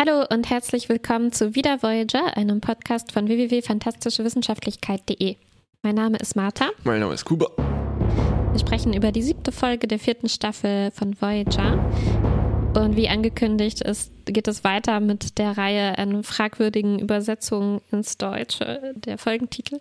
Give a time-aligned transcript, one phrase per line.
[0.00, 5.34] Hallo und herzlich willkommen zu Wieder Voyager, einem Podcast von www.fantastischewissenschaftlichkeit.de.
[5.82, 6.70] Mein Name ist Martha.
[6.84, 7.48] Mein Name ist Kuba.
[8.52, 11.84] Wir sprechen über die siebte Folge der vierten Staffel von Voyager.
[12.76, 18.94] Und wie angekündigt ist, geht es weiter mit der Reihe an fragwürdigen Übersetzungen ins Deutsche.
[18.94, 19.80] Der Folgentitel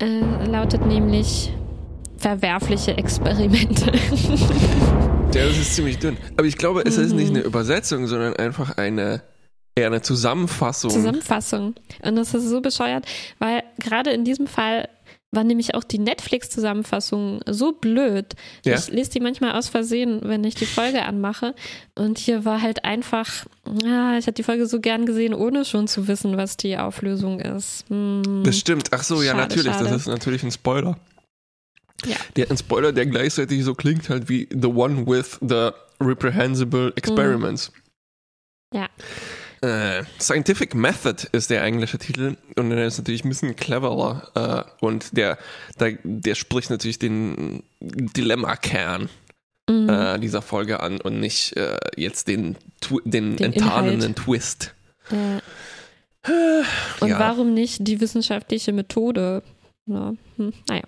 [0.00, 1.50] äh, lautet nämlich
[2.18, 3.92] verwerfliche Experimente.
[5.34, 6.16] Ja, das ist ziemlich dünn.
[6.38, 9.22] Aber ich glaube, es ist nicht eine Übersetzung, sondern einfach eine
[9.76, 10.90] eher eine Zusammenfassung.
[10.90, 11.74] Zusammenfassung.
[12.02, 13.06] Und das ist so bescheuert,
[13.38, 14.88] weil gerade in diesem Fall
[15.30, 18.34] war nämlich auch die Netflix-Zusammenfassung so blöd.
[18.64, 18.76] Ja.
[18.76, 21.54] Ich lese die manchmal aus Versehen, wenn ich die Folge anmache.
[21.94, 23.44] Und hier war halt einfach,
[23.84, 27.40] ah, ich hätte die Folge so gern gesehen, ohne schon zu wissen, was die Auflösung
[27.40, 27.84] ist.
[27.88, 28.42] Hm.
[28.44, 28.88] Das stimmt.
[28.92, 29.72] Ach so, ja, Schade, natürlich.
[29.72, 29.90] schade.
[29.90, 30.98] Das ist natürlich ein Spoiler.
[32.04, 32.16] Ja.
[32.36, 35.70] Der, ein Spoiler, der gleichzeitig so klingt halt wie The One with the
[36.00, 37.72] Reprehensible Experiments.
[38.72, 38.88] Ja.
[39.60, 44.84] Äh, Scientific Method ist der englische Titel und der ist natürlich ein bisschen cleverer äh,
[44.84, 45.36] und der,
[45.80, 49.08] der, der spricht natürlich den Dilemma-Kern
[49.70, 49.86] Mhm.
[49.90, 52.56] äh, dieser Folge an und nicht äh, jetzt den,
[53.04, 54.74] den, Den enttarnenden Twist.
[55.10, 55.42] Ja.
[57.00, 57.18] Und Ja.
[57.18, 59.42] warum nicht die wissenschaftliche Methode?
[59.84, 60.14] Ja.
[60.36, 60.84] Hm, naja.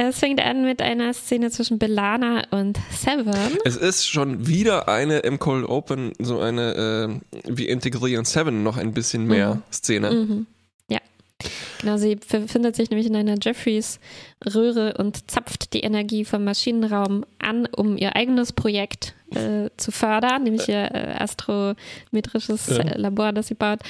[0.00, 3.34] Es fängt an mit einer Szene zwischen Belana und Seven.
[3.64, 8.76] Es ist schon wieder eine im Cold Open, so eine, äh, wir integrieren Seven noch
[8.76, 9.62] ein bisschen mehr Mhm.
[9.72, 10.10] Szene.
[10.12, 10.46] Mhm.
[10.88, 11.00] Ja.
[11.80, 17.66] Genau, sie befindet sich nämlich in einer Jeffreys-Röhre und zapft die Energie vom Maschinenraum an,
[17.66, 22.76] um ihr eigenes Projekt äh, zu fördern, nämlich ihr äh, astrometrisches Ja.
[22.78, 23.80] äh, Labor, das sie baut.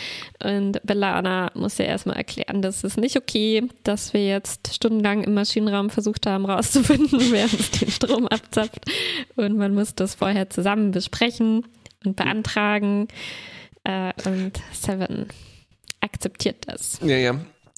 [0.42, 5.34] Und Bellana muss ja erstmal erklären, das ist nicht okay, dass wir jetzt stundenlang im
[5.34, 8.84] Maschinenraum versucht haben, rauszufinden, wer uns den Strom abzapft.
[9.36, 11.66] Und man muss das vorher zusammen besprechen
[12.04, 13.08] und beantragen.
[13.84, 15.26] Äh, und Seven
[16.00, 16.98] akzeptiert das.
[17.02, 17.34] Ja, ja.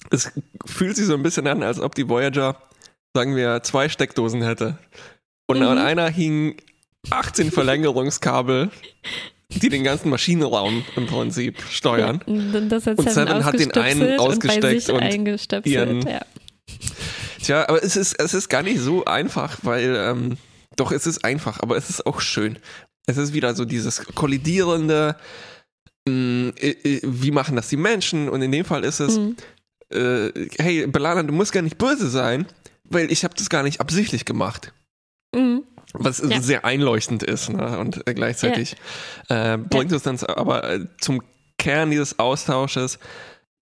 [0.09, 0.31] Es
[0.65, 2.57] fühlt sich so ein bisschen an, als ob die Voyager,
[3.13, 4.77] sagen wir, zwei Steckdosen hätte.
[5.47, 5.67] Und Mhm.
[5.67, 6.55] an einer hingen
[7.09, 8.69] 18 Verlängerungskabel,
[9.49, 12.21] die den ganzen Maschinenraum im Prinzip steuern.
[12.25, 15.73] Und das hat Und Seven, hat den einen und ausgesteckt sich und eingestöpselt.
[15.73, 16.21] ihren- ja.
[17.41, 20.37] Tja, aber es ist, es ist gar nicht so einfach, weil, ähm,
[20.77, 22.59] doch, es ist einfach, aber es ist auch schön.
[23.07, 25.15] Es ist wieder so dieses kollidierende,
[26.07, 28.29] mh, äh, wie machen das die Menschen?
[28.29, 29.35] Und in dem Fall ist es, Mhm.
[29.91, 30.29] äh,
[30.59, 32.45] hey, Belana, du musst gar nicht böse sein,
[32.85, 34.71] weil ich habe das gar nicht absichtlich gemacht.
[35.35, 35.63] Mhm.
[35.93, 36.41] Was Ja.
[36.41, 37.77] sehr einleuchtend ist ne?
[37.79, 38.75] und äh, gleichzeitig
[39.29, 41.21] äh, bringt es dann aber äh, zum
[41.57, 42.97] Kern dieses Austausches.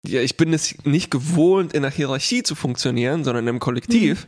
[0.07, 4.27] Ja, ich bin es nicht gewohnt, in einer Hierarchie zu funktionieren, sondern im Kollektiv.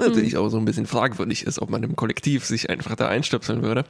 [0.00, 3.08] Was Natürlich auch so ein bisschen fragwürdig ist, ob man im Kollektiv sich einfach da
[3.08, 3.84] einstöpseln würde.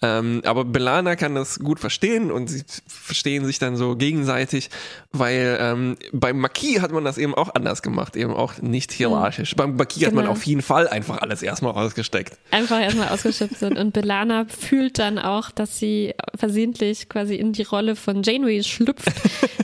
[0.00, 4.70] Ähm, aber Belana kann das gut verstehen und sie verstehen sich dann so gegenseitig,
[5.12, 9.54] weil ähm, beim Marquis hat man das eben auch anders gemacht, eben auch nicht hierarchisch.
[9.54, 10.32] Beim Marquis hat man Genau.
[10.32, 12.38] auf jeden Fall einfach alles erstmal ausgesteckt.
[12.50, 13.76] Einfach erstmal ausgestöpselt.
[13.76, 19.12] Und Belana fühlt dann auch, dass sie versehentlich quasi in die Rolle von Janeway schlüpft,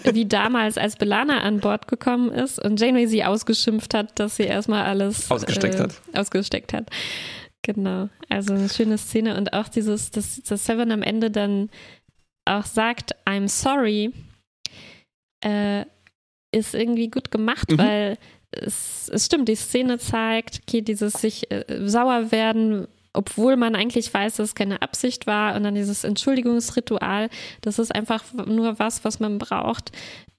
[0.12, 4.42] wie damals, als Belana an Bord gekommen ist und Janeway sie ausgeschimpft hat, dass sie
[4.42, 6.00] erstmal alles Ausgesteckt äh, hat.
[6.14, 6.88] Ausgesteckt hat.
[7.62, 8.08] Genau.
[8.28, 11.70] Also eine schöne Szene und auch dieses, dass, dass Seven am Ende dann
[12.44, 14.12] auch sagt, I'm sorry,
[15.44, 15.84] äh,
[16.52, 17.78] ist irgendwie gut gemacht, Mhm.
[17.78, 18.18] weil
[18.52, 24.12] es, es stimmt, die Szene zeigt, okay, dieses sich äh, sauer werden, obwohl man eigentlich
[24.14, 27.28] weiß, dass es keine Absicht war und dann dieses Entschuldigungsritual,
[27.60, 29.92] das ist einfach nur was, was man braucht,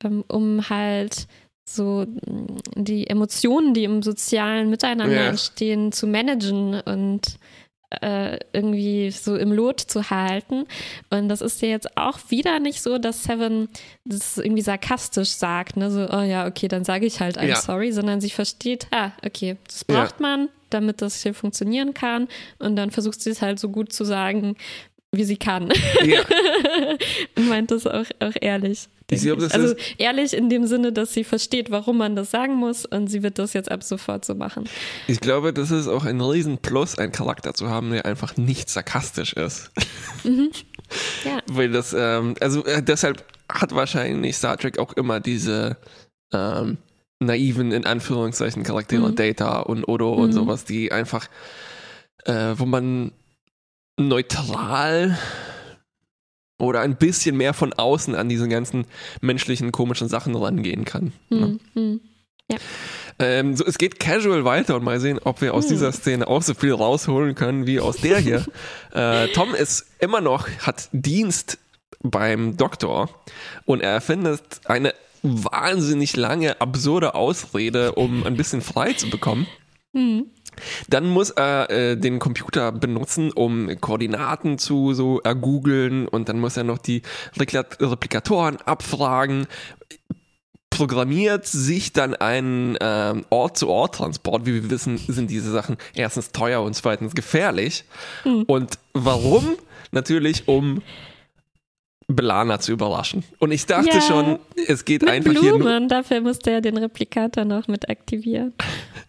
[0.03, 1.27] ähm, um halt
[1.75, 5.30] so mh, die Emotionen, die im sozialen Miteinander Ja.
[5.30, 7.38] entstehen, zu managen und
[8.02, 10.66] äh, irgendwie so im Lot zu halten.
[11.09, 13.68] Und das ist ja jetzt auch wieder nicht so, dass Seven
[14.06, 15.90] das irgendwie sarkastisch sagt, ne?
[15.90, 17.56] So, oh ja, okay, dann sage ich halt I'm Ja.
[17.56, 20.03] sorry, sondern sie versteht, ah, okay, das Ja.
[20.03, 22.28] braucht man, damit das hier funktionieren kann.
[22.59, 24.56] Und dann versucht sie es halt so gut zu sagen,
[25.12, 25.74] wie sie kann.
[26.06, 26.22] Ja.
[27.38, 28.88] Und meint das auch, auch ehrlich.
[29.11, 29.53] Ich glaube, ich.
[29.53, 33.23] also ehrlich in dem Sinne, dass sie versteht, warum man das sagen muss und sie
[33.23, 34.69] wird das jetzt ab sofort so machen.
[35.07, 39.33] Ich glaube, das ist auch ein Riesenplus, einen Charakter zu haben, der einfach nicht sarkastisch
[39.33, 39.71] ist.
[41.23, 41.39] Ja.
[41.47, 45.77] Weil das, ähm, also äh, deshalb hat wahrscheinlich Star Trek auch immer diese
[46.33, 46.77] ähm,
[47.19, 49.15] naiven, in Anführungszeichen, Charaktere, Mhm.
[49.15, 50.33] Data und Odo und Mhm.
[50.33, 51.27] sowas, die einfach,
[52.25, 53.11] äh, wo man
[54.00, 55.17] neutral
[56.59, 58.85] oder ein bisschen mehr von außen an diese ganzen
[59.21, 61.13] menschlichen, komischen Sachen rangehen kann.
[61.29, 61.59] ne?
[61.73, 62.01] Hm,
[62.51, 62.59] hm.
[63.19, 65.69] Ähm, so, es geht casual weiter und mal sehen, ob wir aus Hm.
[65.71, 68.45] dieser Szene auch so viel rausholen können wie aus der hier.
[68.94, 71.57] äh, Tom ist immer noch, hat Dienst
[72.01, 73.09] beim Doktor
[73.65, 79.47] und er erfindet eine wahnsinnig lange, absurde Ausrede, um ein bisschen frei zu bekommen.
[79.91, 80.27] Mhm.
[80.89, 86.57] Dann muss er äh, den Computer benutzen, um Koordinaten zu so ergoogeln und dann muss
[86.57, 87.01] er noch die
[87.38, 89.47] Replikatoren abfragen.
[90.69, 94.45] Programmiert sich dann einen ähm, Ort-zu-Ort-Transport.
[94.45, 97.83] Wie wir wissen, sind diese Sachen erstens teuer und zweitens gefährlich.
[98.23, 98.44] Mhm.
[98.44, 99.57] Und warum?
[99.91, 100.81] Natürlich, um
[102.09, 103.23] Belana zu überraschen.
[103.38, 105.88] Und ich dachte ja, schon, es geht mit einfach Blumen, hier nur.
[105.88, 108.53] Dafür musste er den Replikator noch mit aktivieren.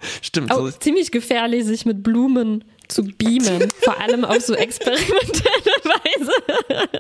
[0.23, 0.51] Stimmt.
[0.51, 3.69] Auch so ziemlich gefährlich, sich mit Blumen zu beamen.
[3.83, 6.33] vor allem auf so experimentelle Weise.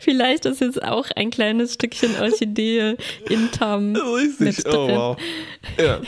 [0.00, 2.96] Vielleicht ist jetzt auch ein kleines Stückchen Orchidee
[3.28, 3.96] in Tom.
[3.96, 5.16] Richtig, oh wow.
[5.78, 6.00] Ja,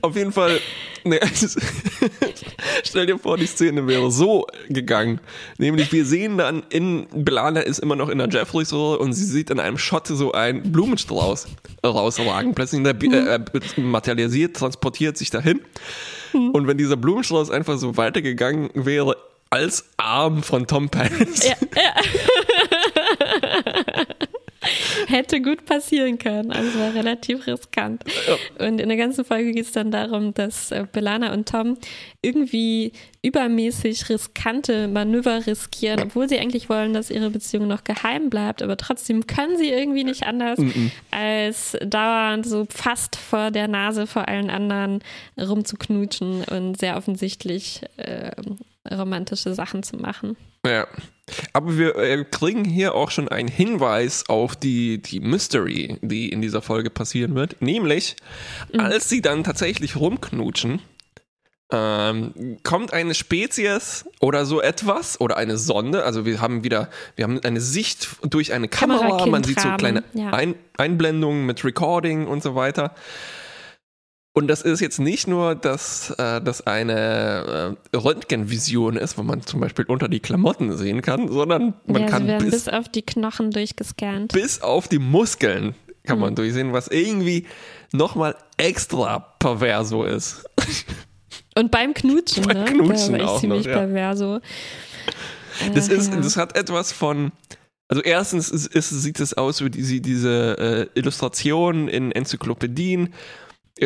[0.00, 0.60] auf jeden Fall.
[1.06, 1.20] Nee,
[2.84, 5.20] stell dir vor, die Szene wäre so gegangen.
[5.58, 9.24] Nämlich, wir sehen dann in, Belana ist immer noch in der Jeffreys Rolle und sie
[9.24, 11.46] sieht in einem Shot so einen Blumenstrauß
[11.84, 12.54] rausragen.
[12.54, 13.40] Plötzlich äh, äh,
[13.76, 15.60] materialisiert, transportiert sich dahin.
[16.32, 16.50] Mhm.
[16.50, 19.16] Und wenn dieser Blumenstrauß einfach so weitergegangen wäre,
[19.50, 21.44] als Arm von Tom Paris.
[21.44, 21.94] Ja, ja.
[25.14, 26.50] Hätte gut passieren können.
[26.50, 28.02] Also war relativ riskant.
[28.26, 28.66] Ja.
[28.66, 31.78] Und in der ganzen Folge geht es dann darum, dass äh, Belana und Tom
[32.20, 32.90] irgendwie
[33.22, 38.60] übermäßig riskante Manöver riskieren, obwohl sie eigentlich wollen, dass ihre Beziehung noch geheim bleibt.
[38.60, 40.90] Aber trotzdem können sie irgendwie nicht anders, mm -mm.
[41.12, 44.98] als dauernd so fast vor der Nase vor allen anderen
[45.40, 48.32] rumzuknutschen und sehr offensichtlich äh,
[48.92, 50.36] romantische Sachen zu machen.
[50.66, 50.88] Ja.
[51.52, 56.42] Aber wir äh, kriegen hier auch schon einen Hinweis auf die, die Mystery, die in
[56.42, 57.60] dieser Folge passieren wird.
[57.60, 58.16] Nämlich,
[58.72, 58.80] mhm.
[58.80, 60.82] als sie dann tatsächlich rumknutschen,
[61.72, 66.04] ähm, kommt eine Spezies oder so etwas oder eine Sonde.
[66.04, 70.04] Also wir haben wieder, wir haben eine Sicht durch eine Kamera, man sieht so kleine
[70.12, 70.30] ja.
[70.30, 72.94] Ein Einblendungen mit Recording und so weiter.
[74.36, 79.42] Und das ist jetzt nicht nur, dass äh, das eine äh, Röntgenvision ist, wo man
[79.42, 83.02] zum Beispiel unter die Klamotten sehen kann, sondern man ja, kann bis, bis, auf die
[83.02, 84.32] Knochen durchgescannt.
[84.32, 86.22] Bis auf die Muskeln kann mhm.
[86.22, 87.46] man durchsehen, was irgendwie
[87.92, 90.44] nochmal extra perverso ist.
[91.56, 92.64] Und beim Knutschen, beim ne?
[92.64, 93.78] Knutschen da war ich ziemlich noch, ja.
[93.78, 94.40] perverso.
[95.72, 96.20] Das, ist, ja.
[96.20, 97.30] das hat etwas von
[97.86, 103.14] also erstens ist, ist, sieht es aus wie diese, diese äh, Illustrationen in Enzyklopädien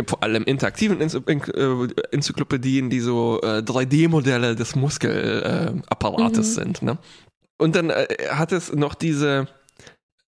[0.06, 6.61] vor allem interaktiven äh, Enzyklopädien, die so äh, 3D-Modelle des Muskelapparates mhm.
[6.61, 6.82] sind.
[6.82, 6.99] Ne?
[7.58, 9.49] Und dann äh, hat es noch diese,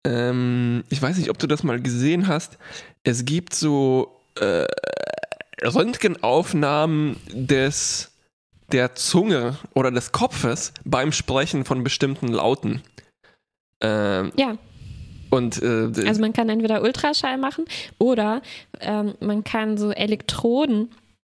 [0.06, 2.58] ähm, ich weiß nicht, ob du das mal gesehen hast,
[3.04, 4.66] es gibt so äh,
[5.64, 8.12] Röntgenaufnahmen des
[8.72, 12.82] der Zunge oder des Kopfes beim Sprechen von bestimmten Lauten.
[13.82, 14.58] Ähm, ja.
[15.30, 17.66] Und, äh, also man kann entweder Ultraschall machen
[17.98, 18.42] oder
[18.80, 20.90] ähm, man kann so Elektroden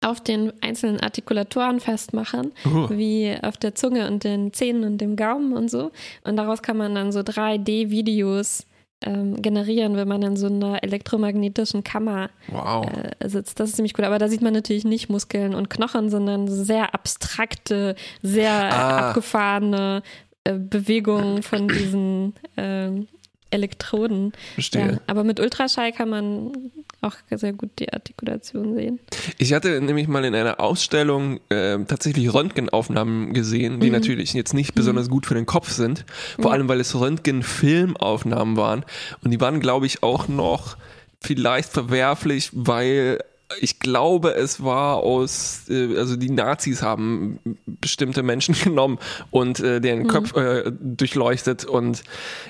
[0.02, 2.88] auf den einzelnen Artikulatoren festmachen, uh.
[2.90, 5.90] wie auf der Zunge und den Zähnen und dem Gaumen und so.
[6.24, 8.66] Und daraus kann man dann so 3D-Videos
[9.02, 12.86] ähm, generieren, wenn man in so einer elektromagnetischen Kammer wow.
[12.86, 13.60] äh, sitzt.
[13.60, 14.04] Das ist ziemlich cool.
[14.04, 19.08] Aber da sieht man natürlich nicht Muskeln und Knochen, sondern sehr abstrakte, sehr ah.
[19.08, 20.02] abgefahrene
[20.44, 23.06] äh, Bewegungen von diesen ähm,
[23.50, 24.32] Elektroden.
[24.54, 24.92] Verstehe.
[24.92, 26.70] Ja, aber mit Ultraschall kann man
[27.00, 29.00] auch sehr gut die Artikulation sehen.
[29.38, 33.94] Ich hatte nämlich mal in einer Ausstellung äh, tatsächlich Röntgenaufnahmen gesehen, die mhm.
[33.94, 35.12] natürlich jetzt nicht besonders mhm.
[35.12, 36.04] gut für den Kopf sind,
[36.36, 36.50] vor ja.
[36.52, 38.84] allem weil es Röntgenfilmaufnahmen waren
[39.24, 40.76] und die waren, glaube ich, auch noch
[41.20, 43.18] vielleicht verwerflich, weil
[43.58, 48.98] ich glaube, es war aus, äh, also die Nazis haben bestimmte Menschen genommen
[49.30, 50.08] und äh, deren mhm.
[50.08, 52.02] Kopf äh, durchleuchtet und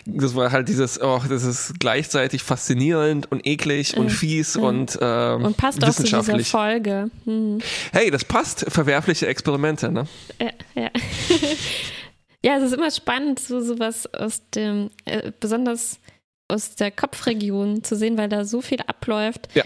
[0.04, 4.02] das war halt dieses, oh, das ist gleichzeitig faszinierend und eklig mhm.
[4.02, 4.64] und fies mhm.
[4.64, 6.14] und, äh, und passt wissenschaftlich.
[6.14, 7.10] Auch zu dieser Folge.
[7.24, 7.58] Mhm.
[7.92, 10.06] Hey, das passt, verwerfliche Experimente, ne?
[10.40, 10.90] Ja, ja.
[12.44, 15.98] ja, es ist immer spannend, so sowas aus dem, äh, besonders
[16.48, 19.48] aus der Kopfregion zu sehen, weil da so viel abläuft.
[19.54, 19.62] Ja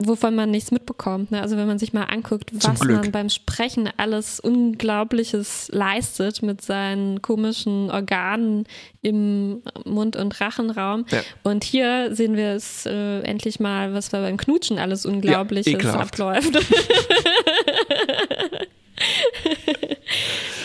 [0.00, 1.32] wovon man nichts mitbekommt.
[1.32, 1.42] Ne?
[1.42, 7.20] Also wenn man sich mal anguckt, was man beim Sprechen alles Unglaubliches leistet mit seinen
[7.20, 8.64] komischen Organen
[9.02, 11.04] im Mund- und Rachenraum.
[11.10, 11.22] Ja.
[11.42, 16.54] Und hier sehen wir es äh, endlich mal, was beim Knutschen alles Unglaubliches ja, abläuft.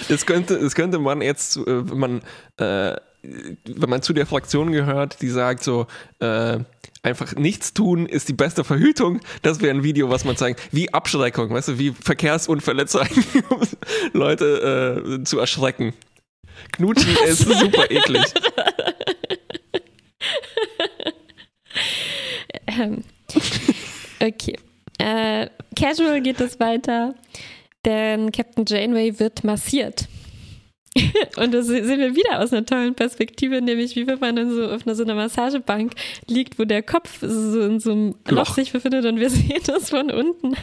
[0.10, 2.22] das könnte, das könnte man jetzt, äh, wenn man,
[2.58, 5.88] äh, wenn man zu der Fraktion gehört, die sagt so,
[6.20, 6.60] äh,
[7.03, 9.22] einfach nichts tun ist die beste Verhütung.
[9.42, 10.74] Das wäre ein Video, was man zeigt.
[10.74, 13.62] Wie Abschreckung, weißt du, wie Verkehrsunfälle zeigen, um
[14.13, 15.94] Leute äh, zu erschrecken.
[16.74, 18.24] Knutschen ist super eklig.
[22.68, 23.03] ähm,
[24.22, 24.58] okay.
[25.00, 27.15] Äh, casual geht es weiter,
[27.86, 30.08] denn Captain Janeway wird massiert.
[31.38, 34.66] Und das sehen wir wieder aus einer tollen Perspektive, nämlich wie wenn man dann so
[34.70, 35.94] auf einer, so einer Massagebank
[36.28, 39.90] liegt, wo der Kopf so in so einem Loch sich befindet und wir sehen das
[39.90, 40.56] von unten.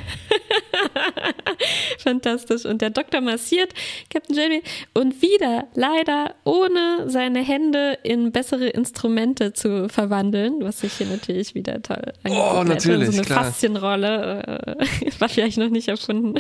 [1.99, 2.65] Fantastisch.
[2.65, 3.73] Und der Doktor massiert
[4.11, 4.63] Captain Jamie
[4.95, 11.55] und wieder leider ohne seine Hände in bessere Instrumente zu verwandeln, was sich hier natürlich
[11.55, 12.41] wieder toll angeht.
[12.41, 13.11] Oh, natürlich.
[13.11, 13.45] So eine klar.
[13.45, 16.35] Faszienrolle äh, war vielleicht noch nicht erfunden.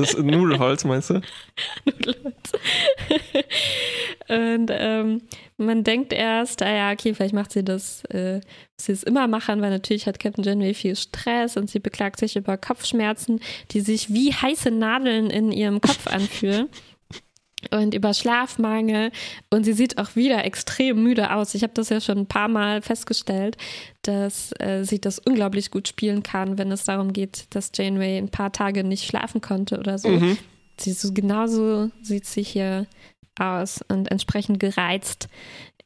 [0.00, 1.14] Das ist Nudelholz, meinst du?
[1.84, 2.52] Nudelholz.
[4.28, 5.22] und ähm,
[5.56, 8.40] man denkt erst, ah ja, okay, vielleicht macht sie das, äh,
[8.76, 12.36] sie es immer machen, weil natürlich hat Captain Janeway viel Stress und sie beklagt sich
[12.36, 13.40] über Kopfschmerzen,
[13.70, 16.68] die sich wie heiße Nadeln in ihrem Kopf anfühlen
[17.70, 19.10] und über Schlafmangel
[19.50, 21.54] und sie sieht auch wieder extrem müde aus.
[21.54, 23.56] Ich habe das ja schon ein paar Mal festgestellt,
[24.02, 28.30] dass äh, sie das unglaublich gut spielen kann, wenn es darum geht, dass Janeway ein
[28.30, 30.08] paar Tage nicht schlafen konnte oder so.
[30.08, 30.38] Mhm.
[30.78, 32.86] Sie so genauso sieht sie hier
[33.38, 35.28] aus und entsprechend gereizt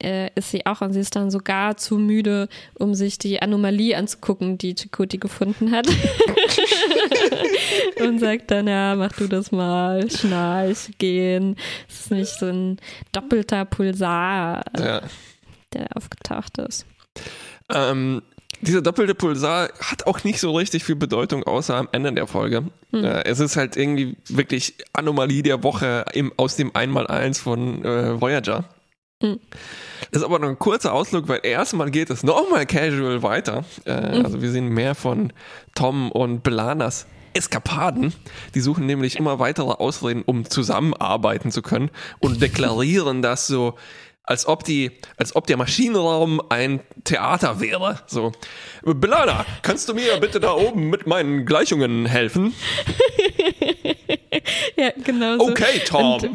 [0.05, 3.97] äh, ist sie auch und sie ist dann sogar zu müde, um sich die Anomalie
[3.97, 5.89] anzugucken, die Chakoti gefunden hat.
[8.01, 11.57] und sagt dann, ja, mach du das mal, schnarch, gehen.
[11.89, 12.79] Es ist nicht so ein
[13.13, 15.03] doppelter Pulsar, ja.
[15.73, 16.87] der aufgetaucht ist.
[17.73, 18.23] Ähm,
[18.61, 22.65] dieser doppelte Pulsar hat auch nicht so richtig viel Bedeutung, außer am Ende der Folge.
[22.93, 23.05] Mhm.
[23.05, 28.21] Äh, es ist halt irgendwie wirklich Anomalie der Woche im, aus dem Einmaleins von äh,
[28.21, 28.65] Voyager.
[29.23, 29.41] Mhm.
[30.15, 33.65] Das ist aber noch ein kurzer Ausflug, weil erstmal geht es nochmal casual weiter.
[33.85, 34.25] Äh, mhm.
[34.25, 35.33] Also wir sehen mehr von
[35.75, 38.15] Tom und Belanas Eskapaden.
[38.55, 41.91] Die suchen nämlich immer weitere Ausreden, um zusammenarbeiten zu können
[42.21, 43.75] und deklarieren das so,
[44.23, 47.99] als ob die, als ob der Maschinenraum ein Theater wäre.
[48.07, 48.31] So,
[48.85, 52.55] Belana, kannst du mir bitte da oben mit meinen Gleichungen helfen?
[54.77, 55.39] ja, genau.
[55.39, 55.51] So.
[55.51, 56.15] Okay, Tom.
[56.23, 56.31] Und,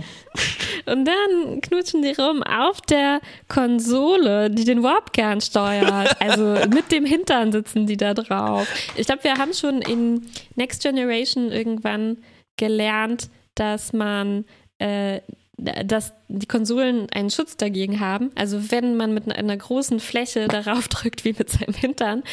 [0.85, 6.15] und, dann knutschen die rum auf der Konsole, die den Warp-Kern steuert.
[6.21, 8.67] Also mit dem Hintern sitzen die da drauf.
[8.95, 12.17] Ich glaube, wir haben schon in Next Generation irgendwann
[12.57, 14.45] gelernt, dass man
[14.79, 15.21] äh,
[15.57, 18.31] dass die Konsolen einen Schutz dagegen haben.
[18.35, 22.23] Also wenn man mit einer großen Fläche darauf drückt, wie mit seinem Hintern,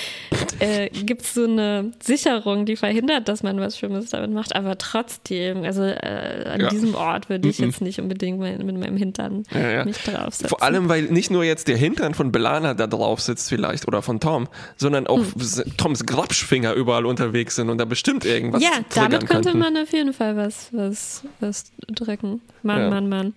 [0.59, 4.55] äh, gibt es so eine Sicherung, die verhindert, dass man was Schlimmes damit macht.
[4.55, 6.69] Aber trotzdem, also äh, an ja.
[6.69, 9.85] diesem Ort würde ich jetzt nicht unbedingt mit meinem Hintern ja, ja.
[9.85, 10.49] nicht draufsetzen.
[10.49, 14.03] Vor allem, weil nicht nur jetzt der Hintern von Belana da drauf sitzt vielleicht oder
[14.03, 15.76] von Tom, sondern auch hm.
[15.79, 19.59] Toms Grabschfinger überall unterwegs sind und da bestimmt irgendwas Ja, damit könnte könnten.
[19.59, 22.43] man auf jeden Fall was, was, was drücken.
[22.62, 23.35] Mann, Mann, Mann.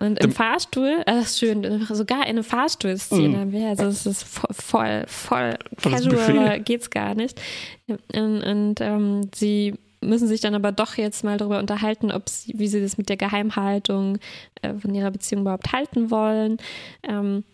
[0.00, 3.66] Und im Fahrstuhl, äh, schön, sogar in einer Fahrstuhlszene, mm.
[3.66, 7.40] also es ist voll, voll, casual, geht's gar nicht.
[7.86, 12.54] Und, und ähm, sie müssen sich dann aber doch jetzt mal darüber unterhalten, ob sie,
[12.56, 14.18] wie sie das mit der Geheimhaltung
[14.62, 16.58] äh, von ihrer Beziehung überhaupt halten wollen.
[17.02, 17.44] Ähm,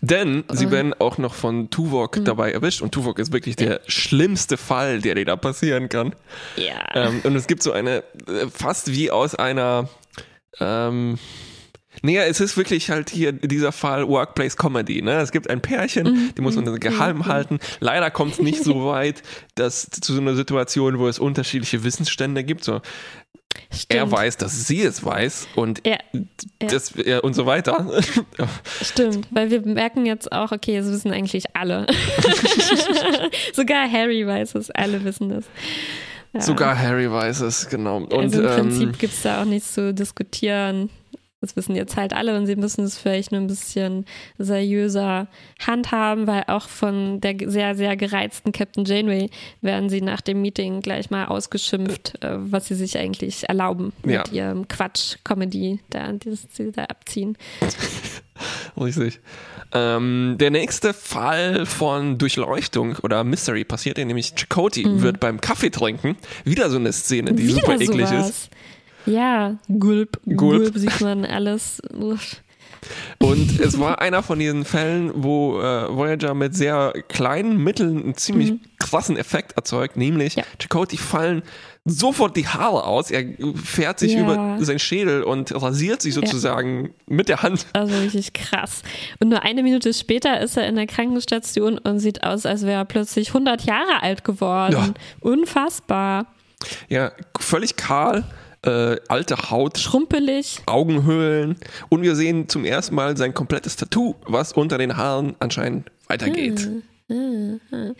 [0.00, 2.24] denn sie werden auch noch von Tuvok mhm.
[2.24, 6.14] dabei erwischt und Tuvok ist wirklich der schlimmste Fall, der dir da passieren kann.
[6.56, 7.08] Ja.
[7.08, 9.88] Ähm, und es gibt so eine, äh, fast wie aus einer
[10.60, 11.18] ähm,
[12.02, 15.02] naja, es ist wirklich halt hier dieser Fall Workplace Comedy.
[15.02, 15.20] Ne?
[15.20, 16.34] Es gibt ein Pärchen, mhm.
[16.36, 16.78] die muss man mhm.
[16.78, 17.26] geheim mhm.
[17.26, 17.58] halten.
[17.80, 19.22] Leider kommt es nicht so weit,
[19.54, 22.64] dass zu so einer Situation, wo es unterschiedliche Wissensstände gibt.
[22.64, 22.80] So,
[23.88, 25.98] er weiß, dass sie es weiß und ja,
[26.58, 28.00] das ja, und so weiter.
[28.82, 31.86] Stimmt, weil wir merken jetzt auch, okay, es wissen eigentlich alle.
[33.52, 35.46] Sogar Harry weiß es, alle wissen es.
[36.40, 37.98] Sogar Harry weiß es, genau.
[37.98, 40.90] Und, also im Prinzip ähm, gibt es da auch nichts zu diskutieren.
[41.40, 44.06] Das wissen jetzt halt alle und sie müssen es vielleicht nur ein bisschen
[44.38, 45.28] seriöser
[45.64, 49.30] handhaben, weil auch von der sehr, sehr gereizten Captain Janeway
[49.60, 54.18] werden sie nach dem Meeting gleich mal ausgeschimpft, äh, was sie sich eigentlich erlauben ja.
[54.18, 57.38] mit ihrem Quatsch-Comedy, da, das sie da abziehen.
[58.80, 59.20] Richtig.
[59.72, 65.02] Ähm, der nächste Fall von Durchleuchtung oder Mystery passiert nämlich Chakoti mhm.
[65.02, 66.16] wird beim Kaffee trinken.
[66.44, 68.30] Wieder so eine Szene, die Wieder super eklig sowas.
[68.30, 68.50] ist.
[69.08, 71.80] Ja, Gulp, Gulp, Gulp sieht man alles.
[73.18, 78.14] Und es war einer von diesen Fällen, wo äh, Voyager mit sehr kleinen Mitteln einen
[78.14, 78.60] ziemlich mhm.
[78.78, 80.44] krassen Effekt erzeugt, nämlich ja.
[80.58, 81.42] Chakotay fallen
[81.84, 83.10] sofort die Haare aus.
[83.10, 83.24] Er
[83.54, 84.20] fährt sich ja.
[84.20, 86.90] über seinen Schädel und rasiert sich sozusagen ja.
[87.06, 87.66] mit der Hand.
[87.72, 88.82] Also richtig krass.
[89.20, 92.80] Und nur eine Minute später ist er in der Krankenstation und sieht aus, als wäre
[92.80, 94.72] er plötzlich 100 Jahre alt geworden.
[94.74, 94.94] Ja.
[95.20, 96.26] Unfassbar.
[96.88, 98.24] Ja, völlig kahl
[98.62, 100.60] äh, alte Haut, Schrumpelig.
[100.66, 101.56] Augenhöhlen
[101.88, 106.60] und wir sehen zum ersten Mal sein komplettes Tattoo, was unter den Haaren anscheinend weitergeht.
[106.60, 106.82] Hm.
[107.08, 107.94] hm, hm.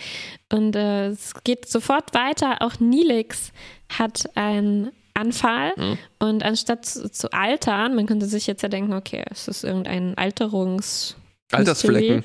[0.52, 2.60] Und äh, es geht sofort weiter.
[2.60, 3.52] Auch Nilix
[3.88, 5.98] hat einen Anfall Mhm.
[6.20, 10.16] und anstatt zu, zu altern, man könnte sich jetzt ja denken, okay, es ist irgendein
[10.16, 11.16] Alterungs...
[11.50, 12.24] Altersflecken.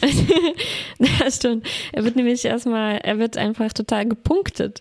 [0.98, 1.66] ja, stimmt.
[1.92, 4.80] Er wird nämlich erstmal, er wird einfach total gepunktet.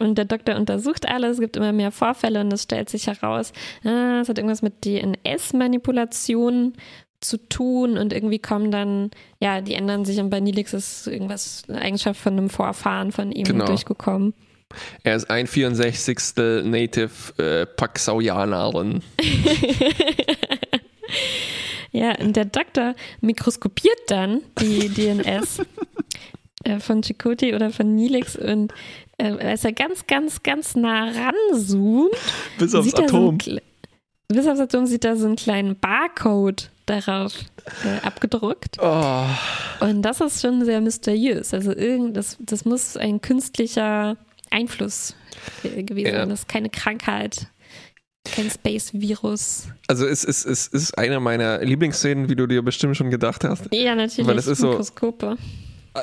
[0.00, 3.52] Und der Doktor untersucht alles, es gibt immer mehr Vorfälle und es stellt sich heraus,
[3.84, 6.72] ah, es hat irgendwas mit DNS-Manipulation
[7.20, 9.10] zu tun und irgendwie kommen dann,
[9.40, 13.32] ja, die ändern sich und bei Nilix ist irgendwas, eine Eigenschaft von einem Vorfahren von
[13.32, 13.66] ihm Genau.
[13.66, 14.34] durchgekommen.
[15.04, 16.18] Er ist ein 64.
[16.64, 19.02] Native äh, Paxauianerin.
[21.92, 25.62] Ja, und der Doktor mikroskopiert dann die DNS
[26.64, 28.72] äh, von Chakotay oder von Nilix und
[29.18, 32.10] äh, als er ganz, ganz, ganz nah ranzoomt,
[32.58, 33.38] Bis aufs so Atom.
[33.38, 33.62] kle-
[34.28, 37.32] bis aufs Atom sieht er so einen kleinen Barcode darauf
[37.84, 38.78] äh, abgedruckt.
[38.80, 39.24] Oh,
[39.80, 41.54] Und das ist schon sehr mysteriös.
[41.54, 44.16] Also irgend, das, das muss ein künstlicher
[44.50, 45.14] Einfluss
[45.62, 46.20] äh, gewesen Ja.
[46.20, 46.28] sein.
[46.30, 47.46] Das ist keine Krankheit,
[48.24, 49.68] kein Space-Virus.
[49.86, 53.68] also es ist, es ist eine meiner Lieblingsszenen, wie du dir bestimmt schon gedacht hast.
[53.72, 54.26] Ja, natürlich.
[54.26, 55.36] Weil das ist so- Mikroskope.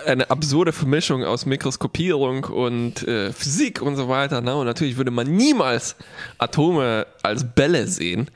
[0.06, 4.40] Eine absurde Vermischung aus Mikroskopierung und äh, Physik und so weiter.
[4.40, 4.56] Ne?
[4.56, 5.98] Und natürlich würde man niemals
[6.38, 8.30] Atome als Bälle sehen.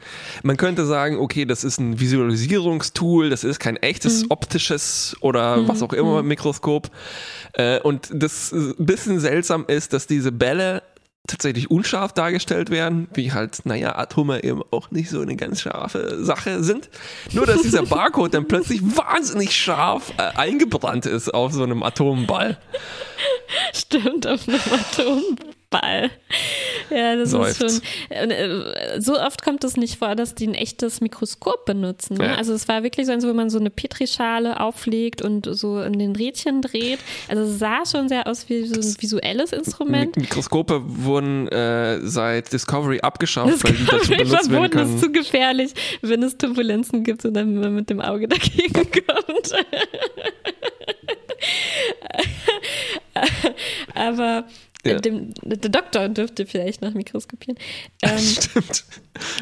[0.44, 5.82] Man könnte sagen, okay, das ist ein Visualisierungstool, das ist kein echtes optisches oder was
[5.82, 6.92] auch immer Mikroskop.
[7.54, 10.84] Äh, und das ein bisschen seltsam ist, dass diese Bälle
[11.28, 16.24] tatsächlich unscharf dargestellt werden, wie halt, naja, Atome eben auch nicht so eine ganz scharfe
[16.24, 16.90] Sache sind.
[17.32, 22.58] Nur, dass dieser Barcode dann plötzlich wahnsinnig scharf äh, eingebrannt ist auf so einem Atomball.
[23.74, 25.55] Stimmt, auf einem Atomball.
[26.90, 27.62] Ja, das Seufzt.
[27.62, 28.30] ist schon.
[28.32, 32.16] äh, So oft kommt es nicht vor, dass die ein echtes Mikroskop benutzen.
[32.18, 32.28] Ne?
[32.28, 32.36] Ja.
[32.36, 36.00] Also es war wirklich so, als wenn man so eine Petrischale auflegt und so in
[36.00, 37.00] den Rädchen dreht.
[37.28, 40.16] Also es sah schon sehr aus wie so ein visuelles Instrument.
[40.16, 44.88] Mik Mikroskope wurden äh, seit Discovery abgeschafft, weil die dazu Discovery benutzt werden verboten ist
[44.88, 45.00] können.
[45.00, 48.74] zu gefährlich, wenn es Turbulenzen gibt und dann man mit dem Auge dagegen
[49.08, 49.52] kommt.
[53.94, 54.46] Aber
[54.94, 55.00] Ja.
[55.00, 57.58] dem, der Doktor dürfte vielleicht noch mikroskopieren.
[58.02, 58.86] Ähm, Stimmt.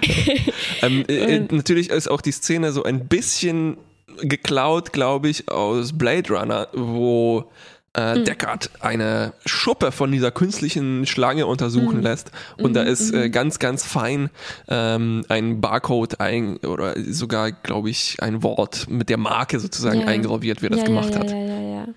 [0.82, 3.78] ähm, äh, Und- natürlich ist auch die Szene so ein bisschen
[4.22, 7.52] geklaut, glaube ich, aus Blade Runner, wo
[7.96, 8.26] äh, Hm.
[8.26, 12.02] Deckard eine Schuppe von dieser künstlichen Schlange untersuchen Hm.
[12.02, 14.30] lässt und da ist äh, ganz, ganz fein
[14.68, 20.08] ähm, ein Barcode ein oder sogar, glaube ich, ein Wort mit der Marke sozusagen Ja.
[20.08, 21.30] eingraviert, wer das ja, gemacht ja, hat.
[21.32, 21.88] Ja, ja, ja.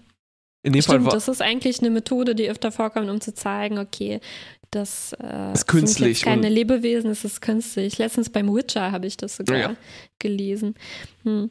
[0.67, 3.33] In dem Fall Stimmt, war das ist eigentlich eine Methode, die öfter vorkommt, um zu
[3.33, 4.21] zeigen, okay,
[4.73, 7.99] das äh, Ist künstlich sind keine Lebewesen, es ist künstlich.
[7.99, 9.77] Letztens beim Witcher habe ich das sogar Ja,
[10.19, 10.75] gelesen.
[11.23, 11.51] Hm.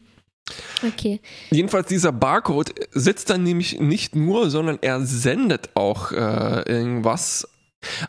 [0.86, 1.22] Okay.
[1.50, 7.48] Jedenfalls dieser Barcode sitzt dann nämlich nicht nur, sondern er sendet auch äh, irgendwas.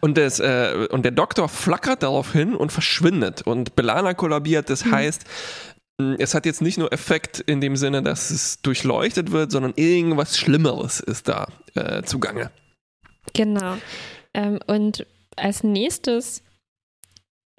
[0.00, 3.42] Und, das, äh, und der Doktor flackert darauf hin und verschwindet.
[3.42, 4.70] Und Belana kollabiert.
[4.70, 9.32] Das heißt, mh, es hat jetzt nicht nur Effekt in dem Sinne, dass es durchleuchtet
[9.32, 12.50] wird, sondern irgendwas Schlimmeres ist da äh, zugange.
[13.32, 13.76] Genau.
[14.34, 15.06] Ähm, und
[15.36, 16.42] als nächstes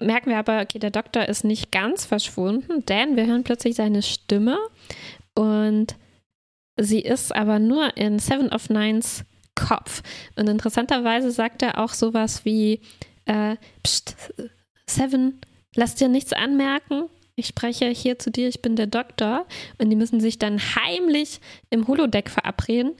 [0.00, 4.02] merken wir aber, okay, der Doktor ist nicht ganz verschwunden, denn wir hören plötzlich seine
[4.02, 4.58] Stimme
[5.34, 5.96] und
[6.76, 9.24] sie ist aber nur in Seven of Nines
[9.56, 10.02] Kopf.
[10.36, 12.80] Und interessanterweise sagt er auch sowas wie,
[13.24, 14.16] äh, Psst,
[14.86, 15.40] Seven,
[15.74, 17.08] lass dir nichts anmerken.
[17.38, 19.46] Ich spreche hier zu dir, ich bin der Doktor.
[19.78, 22.94] Und die müssen sich dann heimlich im Holodeck verabreden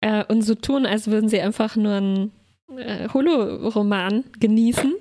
[0.00, 2.32] äh, und so tun, als würden sie einfach nur einen
[2.76, 4.94] äh, Holoroman genießen.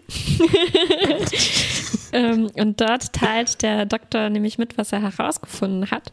[2.13, 6.11] ähm, und dort teilt der Doktor nämlich mit, was er herausgefunden hat.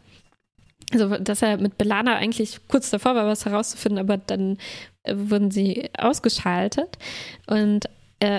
[0.93, 4.57] Also, dass er mit Belana eigentlich kurz davor war, was herauszufinden, aber dann
[5.01, 6.99] äh, wurden sie ausgeschaltet.
[7.47, 7.89] Und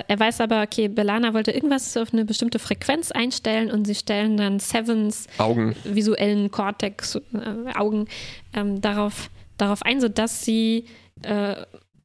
[0.07, 4.35] er weiß aber, okay, Belana wollte irgendwas auf eine bestimmte Frequenz einstellen und sie stellen
[4.37, 5.75] dann Sevens Augen.
[5.83, 8.07] visuellen Kortex, äh, Augen
[8.53, 10.85] ähm, darauf, darauf ein, sodass sie
[11.21, 11.55] äh,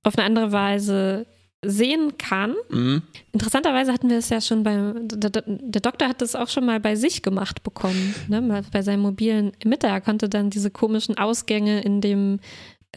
[0.05, 1.27] auf eine andere Weise
[1.67, 2.55] sehen kann.
[2.69, 3.03] Mhm.
[3.33, 6.79] Interessanterweise hatten wir es ja schon beim, der, der Doktor hat das auch schon mal
[6.79, 8.63] bei sich gemacht bekommen, ne?
[8.71, 9.89] bei seinem mobilen Emitter.
[9.89, 12.41] Er konnte dann diese komischen Ausgänge in dem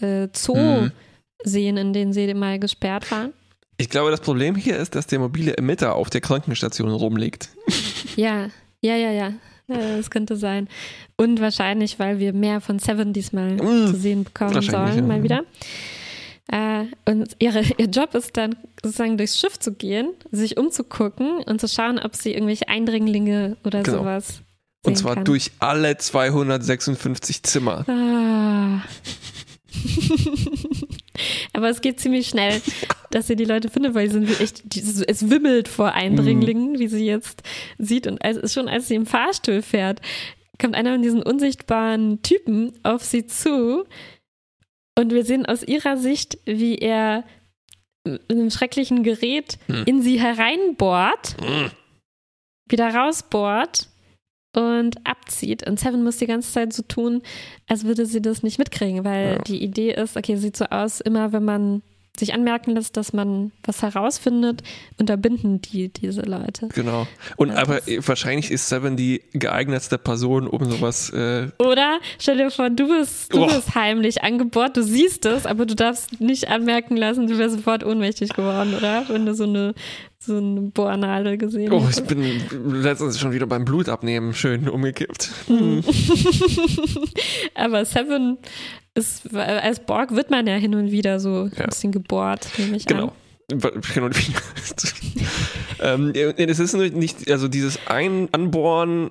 [0.01, 0.91] äh, Zoo Mhm.
[1.43, 3.33] sehen, in denen sie mal gesperrt waren.
[3.77, 7.49] Ich glaube, das Problem hier ist, dass der mobile Emitter auf der Krankenstation rumliegt.
[8.15, 8.47] Ja,
[8.81, 9.33] ja, ja, ja.
[9.67, 10.67] Ja, Das könnte sein.
[11.17, 15.01] Und wahrscheinlich, weil wir mehr von Seven diesmal Mm, zu sehen bekommen sollen, ja.
[15.03, 15.43] mal wieder.
[16.47, 21.61] Äh, und ihre, ihr Job ist dann sozusagen durchs Schiff zu gehen, sich umzugucken und
[21.61, 23.99] zu schauen, ob sie irgendwelche Eindringlinge oder Genau.
[23.99, 24.41] sowas.
[24.83, 25.25] Und zwar kann.
[25.25, 27.85] durch alle 256 Zimmer.
[27.87, 28.81] Ah.
[31.53, 32.61] Aber es geht ziemlich schnell,
[33.11, 36.87] dass sie die Leute findet, weil sie sind echt, die, es wimmelt vor Eindringlingen, wie
[36.87, 37.43] sie jetzt
[37.77, 38.07] sieht.
[38.07, 40.01] Und als, schon als sie im Fahrstuhl fährt,
[40.59, 43.85] kommt einer von diesen unsichtbaren Typen auf sie zu.
[44.97, 47.23] Und wir sehen aus ihrer Sicht, wie er
[48.03, 49.83] mit einem schrecklichen Gerät Hm.
[49.85, 51.67] in sie hereinbohrt, Mm.
[52.69, 53.89] wieder rausbohrt
[54.55, 55.67] und abzieht.
[55.67, 57.21] Und Seven muss die ganze Zeit so tun,
[57.67, 59.41] als würde sie das nicht mitkriegen, weil Ja.
[59.43, 61.81] die Idee ist, okay, sieht so aus, immer wenn man
[62.19, 64.63] sich anmerken lässt, dass man was herausfindet,
[64.99, 66.67] unterbinden die diese Leute.
[66.73, 67.07] Genau.
[67.35, 71.09] Und Ja, aber wahrscheinlich ist Seven die geeignetste Person, um sowas.
[71.11, 73.47] Äh, Oder stell dir vor, du bist, du Oh.
[73.47, 77.83] bist heimlich angebohrt, du siehst es, aber du darfst nicht anmerken lassen, du wärst sofort
[77.83, 79.05] ohnmächtig geworden, oder?
[79.07, 79.73] Wenn du so eine,
[80.19, 82.41] so eine Bohrnadel gesehen oh, ich bin
[82.81, 85.31] letztens schon wieder beim Blutabnehmen schön umgekippt.
[85.47, 85.83] Mhm.
[87.55, 88.37] Aber Seven
[88.97, 91.63] ist, als Borg wird man ja hin und wieder so Ja.
[91.63, 93.13] ein bisschen gebohrt, nehme ich Genau.
[93.51, 93.59] an.
[93.93, 94.41] Hin und wieder.
[95.79, 99.09] ähm, es ist nicht, also dieses Ein Anbohren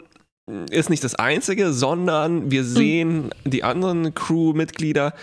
[0.70, 5.14] ist nicht das Einzige, sondern wir sehen die anderen Crewmitglieder,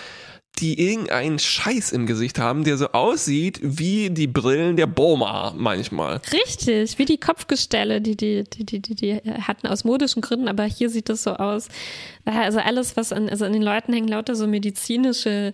[0.59, 6.21] die irgendeinen Scheiß im Gesicht haben, der so aussieht wie die Brillen der Boma manchmal.
[6.31, 10.63] Richtig, wie die Kopfgestelle, die die, die, die, die, die hatten aus modischen Gründen, aber
[10.65, 11.69] hier sieht es so aus.
[12.25, 15.53] Also alles, was an, also an den Leuten hängen lauter so medizinische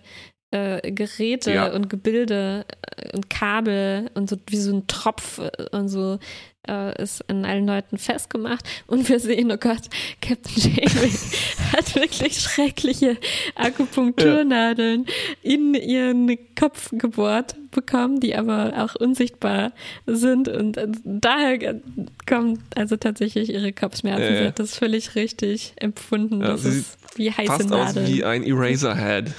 [0.50, 1.72] äh, Geräte Ja.
[1.72, 6.18] und Gebilde äh, und Kabel und so wie so ein Tropf äh, und so
[6.68, 8.64] äh, ist an allen Leuten festgemacht.
[8.86, 9.82] Und wir sehen, oh Gott,
[10.20, 11.10] Captain Janeway
[11.72, 13.16] hat wirklich schreckliche
[13.54, 15.06] Akupunkturnadeln
[15.42, 19.72] in ihren Kopf gebohrt bekommen, die aber auch unsichtbar
[20.06, 20.48] sind.
[20.48, 21.80] Und äh, daher
[22.26, 24.22] kommen also tatsächlich ihre Kopfschmerzen.
[24.22, 24.38] Ja, ja.
[24.38, 26.40] Sie hat das völlig richtig empfunden.
[26.40, 28.06] Ja, das ist wie heiße aus Nadeln.
[28.06, 29.32] wie ein Eraserhead.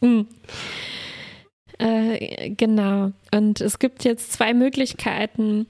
[0.00, 0.22] Mm.
[1.78, 3.12] Äh, genau.
[3.32, 5.66] Und es gibt jetzt zwei Möglichkeiten,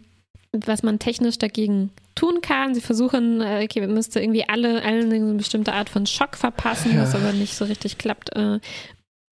[0.53, 2.75] was man technisch dagegen tun kann.
[2.75, 6.99] Sie versuchen, äh, okay, man müsste irgendwie alle, allen eine bestimmte Art von Schock verpassen,
[6.99, 7.21] was Ja.
[7.21, 8.35] aber nicht so richtig klappt.
[8.37, 8.59] Äh,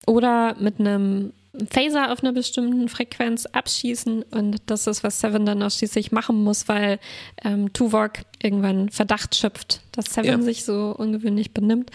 [0.06, 1.32] oder mit einem
[1.70, 4.24] Phaser auf einer bestimmten Frequenz abschießen.
[4.24, 6.98] Und das ist, was Seven dann auch schließlich machen muss, weil
[7.44, 10.42] ähm, Tuvok irgendwann Verdacht schöpft, dass Seven Ja.
[10.42, 11.90] sich so ungewöhnlich benimmt.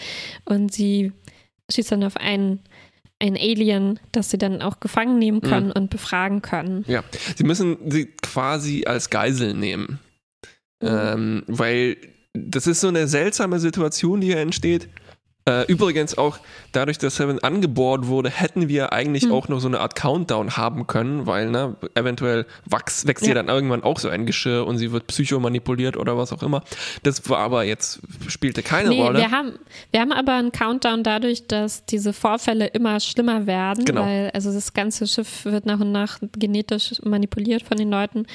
[0.46, 1.12] Und sie
[1.70, 2.60] schießt dann auf einen,
[3.20, 5.72] ein Alien, das sie dann auch gefangen nehmen können Mhm.
[5.72, 6.84] und befragen können.
[6.88, 7.04] Ja,
[7.36, 9.98] sie müssen sie quasi als Geisel nehmen.
[10.82, 10.88] Mhm.
[10.88, 11.96] Ähm, weil
[12.32, 14.88] das ist so eine seltsame Situation, die hier entsteht.
[15.48, 16.38] Äh, übrigens auch
[16.72, 19.32] dadurch, dass Seven angebohrt wurde, hätten wir eigentlich Hm.
[19.32, 23.30] auch noch so eine Art Countdown haben können, weil ne, eventuell wachs, wächst Ja.
[23.30, 26.62] ihr dann irgendwann auch so ein Geschirr und sie wird psychomanipuliert oder was auch immer.
[27.02, 29.18] Das war aber jetzt, spielte keine Nee, Rolle.
[29.18, 29.52] wir haben,
[29.90, 34.02] wir haben aber einen Countdown dadurch, dass diese Vorfälle immer schlimmer werden, Genau.
[34.02, 38.26] weil also das ganze Schiff wird nach und nach genetisch manipuliert von den Leuten.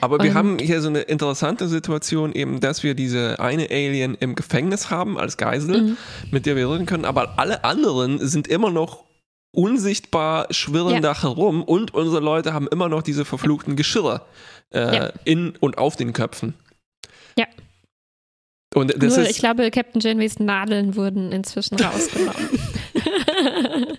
[0.00, 4.16] Aber wir Und- haben hier so eine interessante Situation, eben, dass wir diese eine Alien
[4.20, 5.96] im Gefängnis haben als Geisel, Mhm.
[6.30, 9.04] mit der wir reden können, aber alle anderen sind immer noch
[9.52, 11.00] unsichtbar, schwirren Ja.
[11.00, 14.22] da herum und unsere Leute haben immer noch diese verfluchten Geschirre
[14.72, 15.12] äh, Ja.
[15.24, 16.54] in und auf den Köpfen.
[17.38, 17.46] Ja.
[18.74, 22.34] Und das Nur, ist, ich glaube, Captain Janeways Nadeln wurden inzwischen rausgenommen.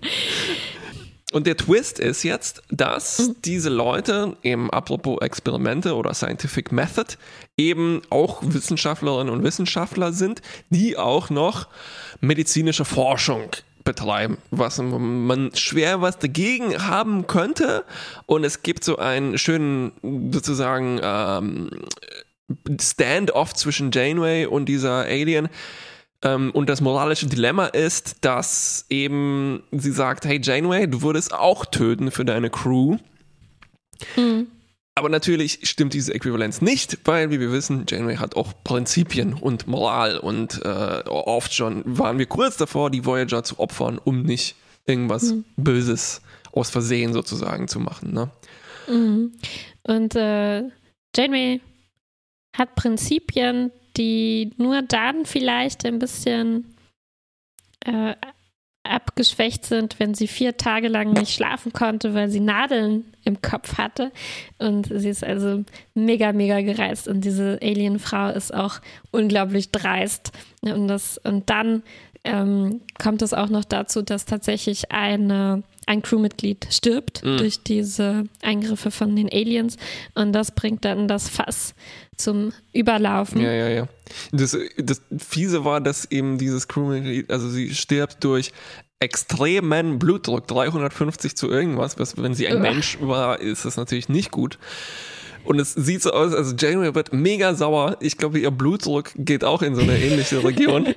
[1.32, 3.36] Und der Twist ist jetzt, dass Mhm.
[3.44, 7.14] diese Leute, eben apropos Experimente oder Scientific Method,
[7.56, 11.68] eben auch Wissenschaftlerinnen und Wissenschaftler sind, die auch noch
[12.20, 13.50] medizinische Forschung
[13.84, 17.84] betreiben, was man schwer was dagegen haben könnte.
[18.26, 19.92] Und es gibt so einen schönen,
[20.32, 21.70] sozusagen, ähm,
[22.80, 25.48] Stand-off zwischen Janeway und dieser Alien.
[26.22, 31.64] Ähm, und das moralische Dilemma ist, dass eben sie sagt, hey Janeway, du würdest auch
[31.64, 32.98] töten für deine Crew.
[34.16, 34.48] Mhm.
[34.94, 39.66] Aber natürlich stimmt diese Äquivalenz nicht, weil, wie wir wissen, Janeway hat auch Prinzipien und
[39.66, 44.56] Moral und äh, oft schon waren wir kurz davor, die Voyager zu opfern, um nicht
[44.86, 46.20] irgendwas Böses
[46.52, 48.12] aus Versehen sozusagen zu machen.
[48.12, 48.30] Ne?
[48.88, 49.32] Mhm.
[49.84, 50.64] Und äh,
[51.16, 51.60] Janeway
[52.54, 56.74] hat Prinzipien, die nur dann vielleicht ein bisschen
[57.84, 58.14] äh,
[58.82, 63.76] abgeschwächt sind, wenn sie vier Tage lang nicht schlafen konnte, weil sie Nadeln im Kopf
[63.76, 64.10] hatte.
[64.58, 67.06] Und sie ist also mega, mega gereizt.
[67.08, 70.32] Und diese Alienfrau ist auch unglaublich dreist.
[70.62, 71.82] Und, das, und dann
[72.24, 77.36] ähm, kommt es auch noch dazu, dass tatsächlich eine, ein Crewmitglied stirbt Mhm.
[77.36, 79.76] durch diese Eingriffe von den Aliens
[80.14, 81.74] und das bringt dann das Fass
[82.22, 83.40] zum Überlaufen.
[83.40, 83.88] Ja, ja, ja.
[84.32, 88.52] Das, das Fiese war, dass eben dieses Crewmitglied, also sie stirbt durch
[89.00, 92.60] extremen Blutdruck, 350 zu irgendwas, was, wenn sie ein Uah.
[92.60, 94.58] Mensch war, ist das natürlich nicht gut.
[95.44, 97.96] Und es sieht so aus, also Janeway wird mega sauer.
[98.00, 100.94] Ich glaube, ihr Blutdruck geht auch in so eine ähnliche Region.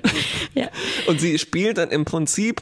[0.54, 0.68] Ja.
[1.06, 2.60] Und sie spielt dann im Prinzip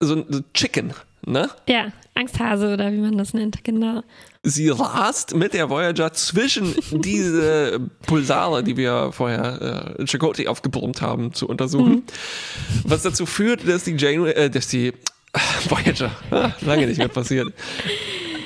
[0.00, 0.94] so ein Chicken,
[1.26, 1.50] ne?
[1.68, 4.02] Ja, Angsthase oder wie man das nennt, genau.
[4.42, 11.00] Sie rast mit der Voyager zwischen diese Pulsare, die wir vorher äh, in Chakotay aufgebrummt
[11.02, 12.04] haben, zu untersuchen.
[12.84, 14.92] Was dazu führt, dass die Janeway, äh, dass die
[15.68, 17.52] Voyager, ah, lange nicht mehr passiert,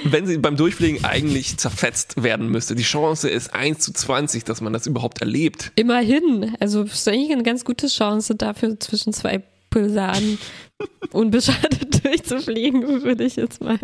[0.04, 2.74] wenn sie beim Durchfliegen eigentlich zerfetzt werden müsste.
[2.74, 5.72] Die Chance ist 1 zu 20, dass man das überhaupt erlebt.
[5.76, 6.56] Immerhin.
[6.61, 10.38] Also ist eigentlich eine ganz gute Chance dafür, zwischen zwei Pulsaren
[11.12, 13.79] unbeschadet durchzufliegen, würde ich jetzt mal,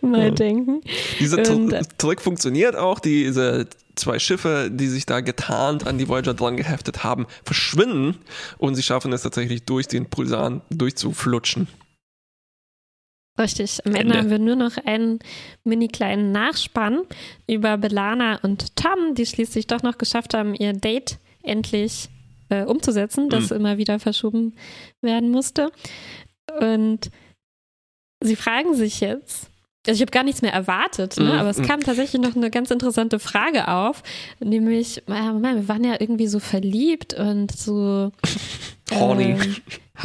[0.00, 0.80] mal denken.
[1.20, 3.00] Dieser Tr Trick funktioniert auch.
[3.00, 8.16] Diese zwei Schiffe, die sich da getarnt an die Voyager dran geheftet haben, verschwinden
[8.58, 11.68] und sie schaffen es tatsächlich durch den Pulsaren durchzuflutschen.
[13.38, 13.84] Richtig.
[13.86, 14.18] Am Ende Ende.
[14.18, 15.18] haben wir nur noch einen
[15.64, 17.02] mini kleinen Nachspann
[17.46, 22.10] über Belana und Tom, die schließlich doch noch geschafft haben, ihr Date endlich
[22.50, 24.54] äh, umzusetzen, das immer wieder verschoben
[25.00, 25.72] werden musste.
[26.60, 27.10] Und
[28.20, 29.50] sie fragen sich jetzt,
[29.86, 31.24] also ich habe gar nichts mehr erwartet, ne?
[31.24, 34.02] Mhm, aber es kam tatsächlich noch eine ganz interessante Frage auf,
[34.38, 38.12] nämlich, äh, Moment, wir waren ja irgendwie so verliebt und so
[38.94, 39.36] Horny.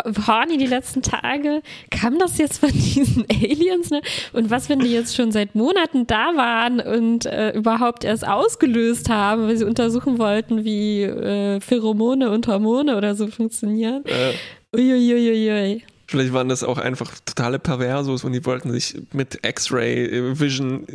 [0.06, 1.62] ähm, horny die letzten Tage.
[1.92, 3.92] Kam das jetzt von diesen Aliens?
[3.92, 4.02] Ne?
[4.34, 9.10] Und was, wenn die jetzt schon seit Monaten da waren und äh, überhaupt erst ausgelöst
[9.10, 14.04] haben, weil sie untersuchen wollten, wie äh, Pheromone und Hormone oder so funktionieren?
[14.06, 14.34] Äh,
[14.76, 15.84] Uiuiuiui.
[16.08, 20.86] Vielleicht waren das auch einfach totale Perversos und die wollten sich mit X-Ray-Vision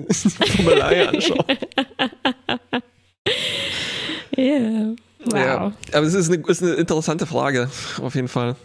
[0.56, 1.44] Formelei anschauen.
[4.36, 4.94] Yeah.
[5.26, 5.34] Wow.
[5.34, 7.70] Ja, aber es ist eine, ist eine interessante Frage,
[8.00, 8.56] auf jeden Fall.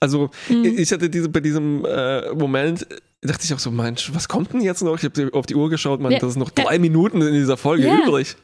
[0.00, 0.64] Also, Mhm.
[0.64, 2.86] ich hatte diese, bei diesem äh, Moment,
[3.22, 4.96] dachte ich auch so, Mensch, was kommt denn jetzt noch?
[4.98, 6.18] Ich habe auf die Uhr geschaut, man, Ja.
[6.18, 7.98] das ist noch drei Minuten in dieser Folge Ja.
[8.04, 8.36] übrig.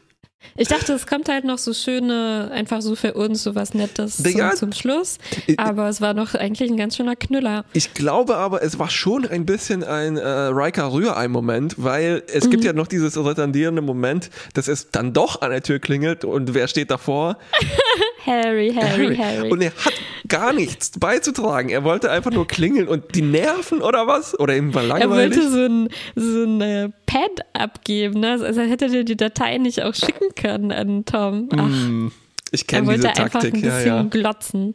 [0.56, 4.16] Ich dachte, es kommt halt noch so schöne, einfach so für uns so was Nettes
[4.22, 4.54] zum, Ja.
[4.54, 5.18] zum Schluss.
[5.46, 7.64] Ich- Aber es war noch eigentlich ein ganz schöner Knüller.
[7.72, 12.62] Ich glaube aber, es war schon ein bisschen ein äh, Riker Rührei-Moment, weil es gibt
[12.62, 12.66] Mhm.
[12.66, 16.68] ja noch dieses retardierende Moment, dass es dann doch an der Tür klingelt und wer
[16.68, 17.36] steht davor?
[18.28, 19.50] Harry, Harry, Harry.
[19.50, 19.94] Und er hat
[20.28, 21.70] gar nichts beizutragen.
[21.70, 24.38] Er wollte einfach nur klingeln und die nerven oder was?
[24.38, 25.36] Oder ihm war Er langweilig.
[25.38, 28.32] wollte so ein, so ein äh, Pad abgeben, ne?
[28.32, 31.48] Also hätte er die Datei nicht auch schicken können an Tom.
[31.56, 32.12] Ach, Hm,
[32.52, 34.02] ich er kenne wollte diese einfach Taktik, ein ja, bisschen ja.
[34.02, 34.74] glotzen.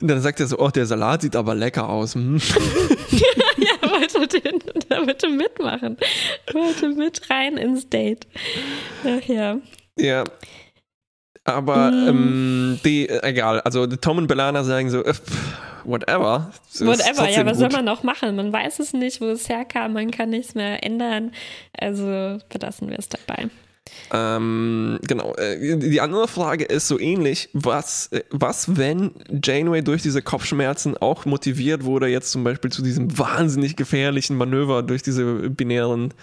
[0.00, 2.14] Und dann sagt er so, oh, der Salat sieht aber lecker aus.
[2.14, 2.38] Hm.
[3.10, 3.20] ja,
[3.80, 5.96] er wollte, den, er wollte mitmachen.
[6.46, 8.26] Er wollte mit rein ins Date.
[9.04, 9.58] Ach ja.
[9.98, 10.24] Ja.
[11.44, 12.08] Aber Mm.
[12.08, 15.22] ähm, die, äh, egal, also Tom und Belana sagen so, äh, pff,
[15.84, 16.50] whatever.
[16.80, 17.76] Whatever, ja, was soll gut.
[17.76, 18.34] man noch machen?
[18.36, 21.32] Man weiß es nicht, wo es herkam, man kann nichts mehr ändern.
[21.78, 23.48] Also belassen wir es dabei.
[24.12, 25.34] Ähm, genau.
[25.34, 27.50] Äh, die andere Frage ist so ähnlich.
[27.52, 32.82] Was, äh, was, wenn Janeway durch diese Kopfschmerzen auch motiviert wurde, jetzt zum Beispiel zu
[32.82, 36.14] diesem wahnsinnig gefährlichen Manöver durch diese binären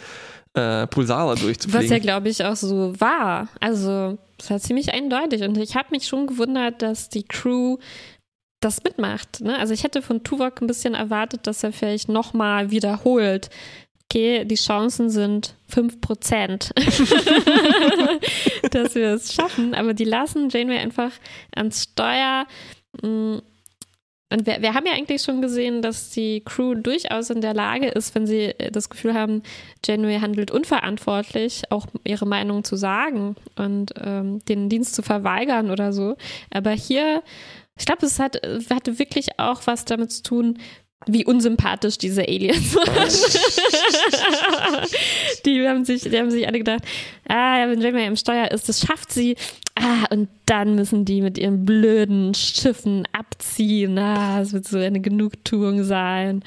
[0.53, 2.01] äh, Pulsare Was ja, durchzufliegen?
[2.01, 3.47] glaube ich, auch so war.
[3.59, 5.43] Also, es war ziemlich eindeutig.
[5.43, 7.77] Und ich habe mich schon gewundert, dass die Crew
[8.59, 9.41] das mitmacht.
[9.41, 9.57] Ne?
[9.57, 13.49] Also, ich hätte von Tuvok ein bisschen erwartet, dass er vielleicht nochmal wiederholt.
[14.11, 16.73] Okay, die Chancen sind 5%,
[18.69, 19.73] dass wir es schaffen.
[19.73, 21.13] Aber die lassen Janeway einfach
[21.55, 22.45] ans Steuer.
[23.01, 23.37] Mm,
[24.33, 27.87] Und wir, wir haben ja eigentlich schon gesehen, dass die Crew durchaus in der Lage
[27.87, 29.43] ist, wenn sie das Gefühl haben,
[29.85, 35.93] Janeway handelt unverantwortlich, auch ihre Meinung zu sagen und ähm, den Dienst zu verweigern oder
[35.93, 36.17] so.
[36.49, 37.23] Aber hier,
[37.79, 40.57] ich glaube, es hat, hatte wirklich auch was damit zu tun,
[41.07, 43.09] wie unsympathisch diese Aliens waren.
[45.45, 46.83] die, haben sich, die haben sich alle gedacht,
[47.27, 49.35] ah, wenn Janeway im Steuer ist, das schafft sie.
[49.75, 53.97] Ah, und dann müssen die mit ihren blöden Schiffen abziehen.
[53.97, 56.43] Ah, es wird so eine Genugtuung sein.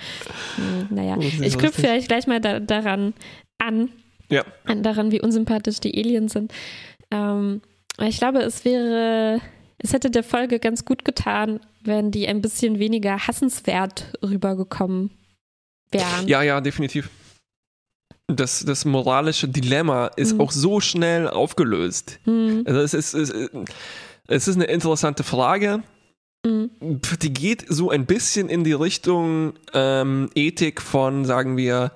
[0.56, 3.14] Hm, naja, Oh, ich knüpfe vielleicht gleich mal da, daran
[3.58, 3.88] an,
[4.30, 4.44] Ja.
[4.66, 6.52] an, daran, wie unsympathisch die Aliens sind.
[7.10, 7.60] Ähm,
[8.00, 9.40] ich glaube, es wäre,
[9.85, 15.11] es hätte der Folge ganz gut getan, wenn die ein bisschen weniger hassenswert rübergekommen
[15.92, 16.27] wären.
[16.27, 17.11] ja, ja, definitiv.
[18.27, 20.40] Das, das moralische Dilemma ist Mhm.
[20.40, 22.18] auch so schnell aufgelöst.
[22.25, 23.51] Hm, Also es ist, es, ist-
[24.27, 25.83] es ist eine interessante Frage.
[26.47, 26.70] mhm.
[27.20, 31.92] die geht so ein bisschen in die Richtung ähm, Ethik von, sagen wir,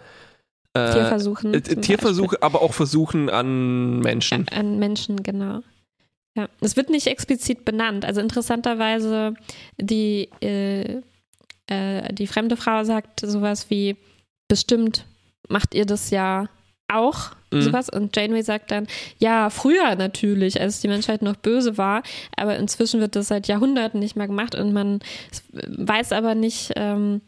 [0.75, 1.55] äh, Tierversuchen.
[1.55, 2.45] Äh, Tierversuche, Beispiel.
[2.47, 4.47] aber auch Versuchen an Menschen.
[4.51, 5.61] Ja, an Menschen, genau.
[6.39, 8.05] Ja, es wird nicht explizit benannt.
[8.05, 9.35] Also interessanterweise,
[9.77, 11.03] die, äh,
[11.67, 13.97] äh, die fremde Frau sagt sowas wie,
[14.47, 15.05] bestimmt
[15.49, 16.49] macht ihr das ja
[16.87, 17.63] auch mhm.
[17.63, 17.89] sowas.
[17.89, 18.87] Und Janeway sagt dann,
[19.19, 22.05] ja, früher natürlich, als die Menschheit noch böse war,
[22.37, 25.01] aber inzwischen wird das seit Jahrhunderten nicht mehr gemacht und man
[25.53, 27.21] weiß aber nicht, ähm,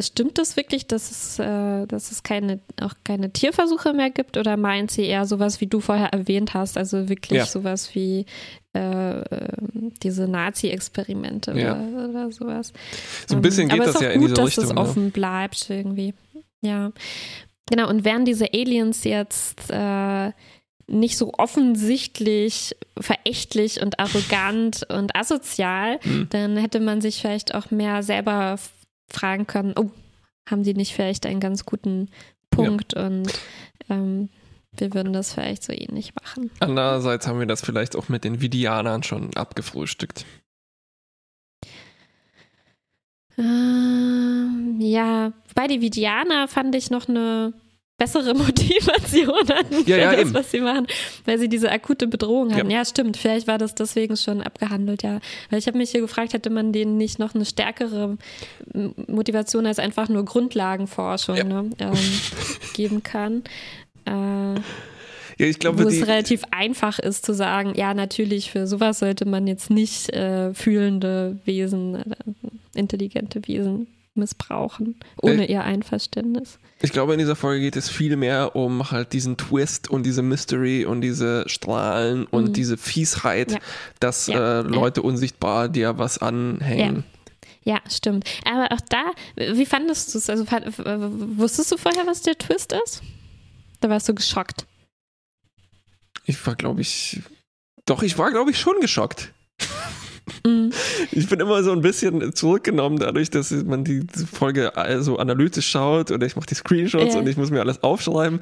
[0.00, 4.56] Stimmt das wirklich, dass es, äh, dass es keine, auch keine Tierversuche mehr gibt oder
[4.56, 7.46] meint sie eher sowas, wie du vorher erwähnt hast, also wirklich ja.
[7.46, 8.26] sowas wie
[8.74, 11.74] äh, ähm, diese Nazi-Experimente ja.
[11.74, 12.72] oder, oder, sowas?
[13.26, 14.64] So ein bisschen ähm, geht das ja in diese dass Richtung.
[14.64, 14.80] Dass es ne?
[14.80, 16.14] offen bleibt irgendwie.
[16.60, 16.92] Ja.
[17.68, 20.32] Genau, und wären diese Aliens jetzt äh,
[20.86, 26.26] nicht so offensichtlich verächtlich und arrogant und asozial, mhm.
[26.30, 28.58] dann hätte man sich vielleicht auch mehr selber
[29.12, 29.90] fragen können, oh,
[30.48, 32.08] haben die nicht vielleicht einen ganz guten
[32.50, 33.06] Punkt ja.
[33.06, 33.32] und
[33.88, 34.28] ähm,
[34.72, 36.50] wir würden das vielleicht so ähnlich machen.
[36.60, 40.24] Andererseits haben wir das vielleicht auch mit den Vidianern schon abgefrühstückt.
[43.36, 47.52] Ähm, ja, bei die Vidianer fand ich noch eine
[48.00, 50.34] bessere Motivation hatten für ja, ja, das, eben.
[50.34, 50.86] was sie machen,
[51.26, 52.70] weil sie diese akute Bedrohung hatten.
[52.70, 52.78] Ja.
[52.78, 52.84] ja.
[52.84, 53.16] stimmt.
[53.16, 55.20] Vielleicht war das deswegen schon abgehandelt, ja.
[55.50, 58.16] Weil ich habe mich hier gefragt, hätte man denen nicht noch eine stärkere
[59.06, 61.92] Motivation als einfach nur Grundlagenforschung ne, ähm,
[62.74, 63.44] geben kann.
[64.06, 64.54] Äh,
[65.38, 69.26] ja, ich glaube, wo es relativ einfach ist zu sagen, ja, natürlich, für sowas sollte
[69.26, 72.04] man jetzt nicht äh, fühlende Wesen, äh,
[72.74, 76.58] intelligente Wesen missbrauchen, ohne ihr Einverständnis.
[76.82, 80.22] Ich glaube, in dieser Folge geht es viel mehr um halt diesen Twist und diese
[80.22, 82.52] Mystery und diese Strahlen und mhm.
[82.52, 83.58] diese Fiesheit, ja.
[84.00, 84.60] dass ja.
[84.60, 87.04] Äh, Leute unsichtbar dir was anhängen.
[87.64, 87.74] Ja.
[87.74, 87.90] ja.
[87.90, 88.28] stimmt.
[88.44, 90.30] Aber auch da, wie fandest du es?
[90.30, 93.02] Also, wusstest du vorher, was der Twist ist?
[93.80, 94.66] Da warst du geschockt.
[96.24, 97.20] Ich war, glaube ich,
[97.86, 99.32] doch, ich war, glaube ich, schon geschockt.
[100.46, 100.70] Mhm.
[101.12, 106.10] Ich bin immer so ein bisschen zurückgenommen dadurch, dass man die Folge so analytisch schaut
[106.10, 107.20] oder ich mache die Screenshots ja.
[107.20, 108.40] und ich muss mir alles aufschreiben.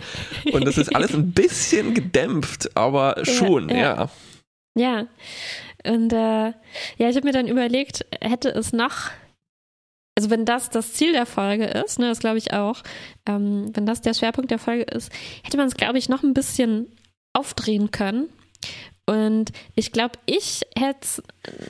[0.52, 3.76] Und das ist alles ein bisschen gedämpft, aber schon, ja.
[3.76, 4.10] Ja,
[4.74, 5.06] ja.
[5.92, 6.52] und äh,
[6.96, 9.10] ja, ich habe mir dann überlegt, hätte es noch
[10.16, 12.82] also wenn das das Ziel der Folge ist, ne, das glaube ich auch,
[13.26, 15.12] ähm, wenn das der Schwerpunkt der Folge ist,
[15.44, 16.88] hätte man es, glaube ich, noch ein bisschen
[17.32, 18.28] aufdrehen können
[19.08, 21.22] und ich glaube, ich hätte es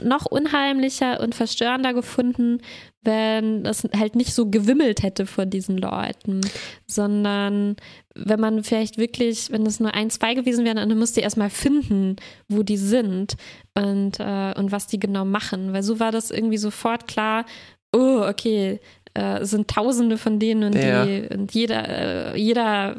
[0.02, 2.58] noch unheimlicher und verstörender gefunden,
[3.02, 6.40] wenn das halt nicht so gewimmelt hätte vor diesen Leuten,
[6.88, 7.76] sondern
[8.16, 11.48] wenn man vielleicht wirklich, wenn es nur ein, zwei gewesen wären, dann müsste ihr erstmal
[11.48, 12.16] finden,
[12.48, 13.36] wo die sind
[13.74, 15.72] und, äh, und was die genau machen.
[15.72, 17.46] Weil so war das irgendwie sofort klar,
[17.94, 18.80] oh, okay,
[19.14, 21.06] äh, sind tausende von denen und, ja.
[21.06, 22.96] die, und jeder, äh, jeder,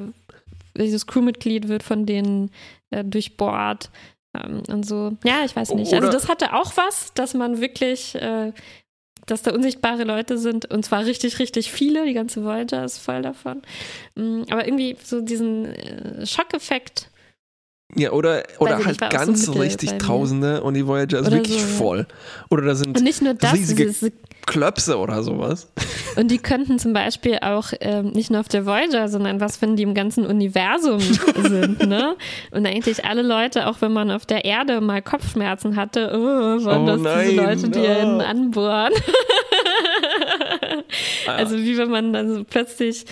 [0.77, 2.51] dieses Crewmitglied wird von denen
[2.91, 3.89] äh, durchbohrt.
[4.37, 5.93] Ähm, und so, ja, ich weiß nicht.
[5.93, 8.53] Also Oder also das hatte auch was, dass man wirklich, äh,
[9.25, 12.05] dass da unsichtbare Leute sind und zwar richtig, richtig viele.
[12.05, 13.61] Die ganze Voyager ist voll davon.
[14.15, 17.09] Ähm, aber irgendwie so diesen äh, Schockeffekt.
[17.95, 21.67] Ja, oder, oder halt ganz so richtig Tausende und die Voyager ist oder wirklich so,
[21.67, 22.05] voll.
[22.51, 23.91] Oder da sind und nicht nur das, riesige
[24.45, 25.71] Klöpse oder sowas.
[26.15, 29.75] Und die könnten zum Beispiel auch ähm, nicht nur auf der Voyager, sondern was, wenn
[29.75, 30.99] die im ganzen Universum
[31.43, 32.15] sind, ne?
[32.51, 36.83] Und eigentlich alle Leute, auch wenn man auf der Erde mal Kopfschmerzen hatte, oh, waren
[36.83, 37.87] oh, das nein, diese Leute, die no.
[37.87, 38.93] einen anbohren.
[41.27, 43.05] also wie wenn man dann so plötzlich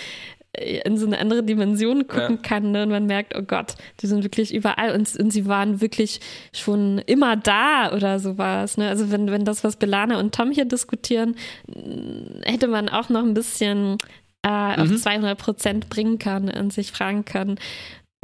[0.58, 2.42] in so eine andere Dimension gucken ja.
[2.42, 2.82] kann ne?
[2.82, 6.20] und man merkt, oh Gott, die sind wirklich überall und, und sie waren wirklich
[6.52, 8.76] schon immer da oder sowas.
[8.76, 8.88] Ne?
[8.88, 11.36] Also wenn, wenn das, was Belana und Tom hier diskutieren,
[12.44, 13.98] hätte man auch noch ein bisschen
[14.46, 14.94] äh, mhm.
[14.94, 17.58] auf 200 Prozent bringen können und sich fragen können,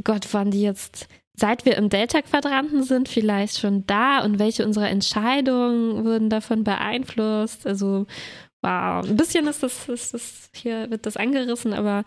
[0.03, 4.89] Gott, waren die jetzt seit wir im Delta-Quadranten sind, vielleicht schon da und welche unserer
[4.89, 7.67] Entscheidungen wurden davon beeinflusst?
[7.67, 8.05] Also
[8.65, 9.07] Wow.
[9.07, 12.03] Ein bisschen ist das, ist das hier wird das angerissen, aber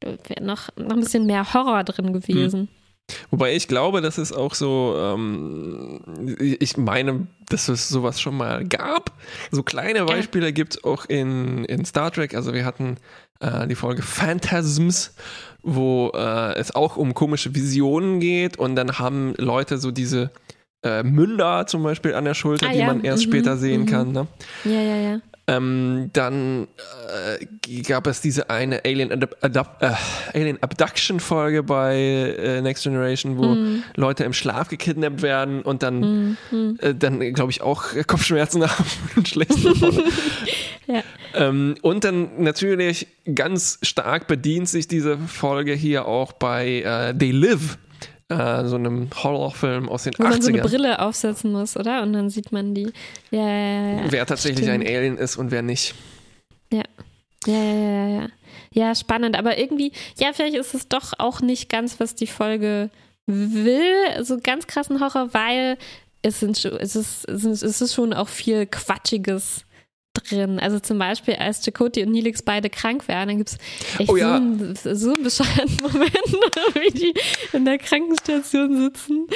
[0.00, 2.60] wäre noch, noch ein bisschen mehr Horror drin gewesen.
[2.60, 2.68] Hm.
[3.30, 6.00] Wobei ich glaube, dass es auch so, ähm,
[6.38, 9.12] ich meine, dass es sowas schon mal gab.
[9.50, 12.34] So kleine Beispiele gibt es auch in, in Star Trek.
[12.34, 12.96] Also wir hatten
[13.40, 15.14] äh, die Folge Phantasms,
[15.62, 20.30] wo äh, es auch um komische Visionen geht und dann haben Leute so diese
[20.82, 22.86] äh, Münder zum Beispiel an der Schulter, Ah, die ja.
[22.86, 23.86] man erst Mhm, später sehen mhm.
[23.86, 24.12] kann.
[24.12, 24.26] Ne?
[24.64, 25.20] Ja, ja, ja.
[25.50, 26.68] Ähm, dann
[27.40, 29.92] äh, gab es diese eine Alien, Adap Adap äh,
[30.38, 31.96] Alien Abduction Folge bei
[32.38, 33.82] äh, Next Generation, wo Mhm.
[33.96, 36.36] Leute im Schlaf gekidnappt werden und dann,
[36.80, 38.84] äh, dann glaube ich, auch Kopfschmerzen haben
[39.16, 40.04] und schlechte Laune.
[40.90, 41.02] Ja.
[41.34, 47.30] Ähm, und dann natürlich ganz stark bedient sich diese Folge hier auch bei äh, They
[47.30, 47.76] Live,
[48.28, 50.62] äh, so einem Horrorfilm aus den Wo man so eine 80ern.
[50.68, 52.02] Brille aufsetzen muss, oder?
[52.02, 52.92] Und dann sieht man die.
[53.30, 53.92] Ja, ja, ja.
[53.92, 54.02] ja.
[54.10, 54.84] wer tatsächlich Stimmt.
[54.86, 55.94] ein Alien ist und wer nicht.
[56.72, 56.82] Ja.
[57.46, 58.26] Ja, ja, ja, ja.
[58.72, 59.38] Ja, spannend.
[59.38, 62.90] Aber irgendwie, ja, vielleicht ist es doch auch nicht ganz, was die Folge
[63.26, 64.22] will.
[64.22, 65.78] So ganz krassen Horror, weil
[66.22, 69.64] es, sind, schon- es, ist, es ist es ist schon auch viel Quatschiges
[70.20, 70.58] drin.
[70.58, 73.58] Also zum Beispiel, als Chakoti und Nilix beide krank werden, dann gibt es
[73.98, 74.28] echt Oh ja.
[74.28, 76.12] so, einen, so einen bescheuerten Moment,
[76.74, 77.14] wie die
[77.52, 79.26] in der Krankenstation sitzen.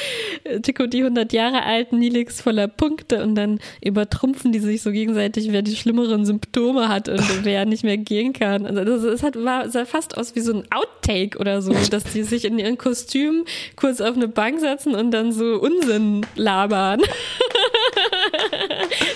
[0.65, 5.63] Chakoti 100 Jahre alt, Nilix voller Punkte und dann übertrumpfen die sich so gegenseitig, wer
[5.63, 8.67] die schlimmeren Symptome hat und wer nicht mehr gehen kann.
[8.67, 12.05] Also das, das hat, war, sah fast aus wie so ein Outtake oder so, dass
[12.05, 13.45] die sich in ihren Kostümen
[13.77, 17.01] kurz auf eine Bank setzen und dann so Unsinn labern.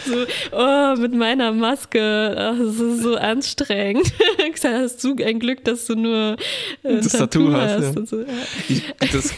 [0.07, 4.13] so, oh, mit meiner Maske, ach, das ist so anstrengend.
[4.65, 6.37] hast du ein Glück, dass du nur
[6.83, 7.89] äh, Das Tattoo hast, ja.
[7.91, 8.21] und so.
[8.21, 8.27] Ja.
[8.69, 8.83] Ich,
[9.13, 9.35] das,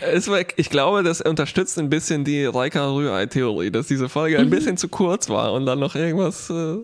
[0.00, 4.50] es war, ich glaube, das unterstützt ein bisschen die Reika Rührei-Theorie, dass diese Folge ein
[4.50, 6.76] bisschen zu kurz war und dann noch irgendwas äh,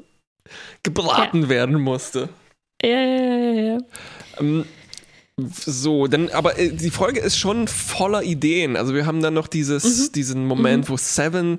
[0.82, 2.28] gebraten werden musste.
[2.82, 3.78] Ja, ja, ja, ja, ja.
[4.40, 4.64] Ähm,
[5.36, 8.76] so, dann, aber äh, die Folge ist schon voller Ideen.
[8.76, 11.58] Also wir haben dann noch dieses, diesen Moment, wo Seven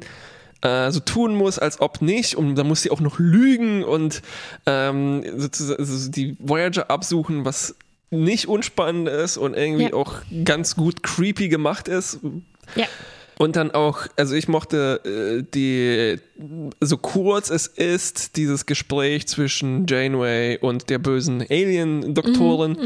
[0.61, 2.35] äh, so tun muss, als ob nicht.
[2.35, 4.21] Und dann muss sie auch noch lügen und
[4.65, 7.75] ähm, sozusagen also die Voyager absuchen, was
[8.11, 9.93] nicht unspannend ist und irgendwie Ja.
[9.93, 12.19] auch ganz gut creepy gemacht ist.
[12.75, 12.85] Ja.
[13.37, 16.17] Und dann auch, also ich mochte äh, die,
[16.79, 22.77] so kurz es ist, dieses Gespräch zwischen Janeway und der bösen Alien-Doktorin.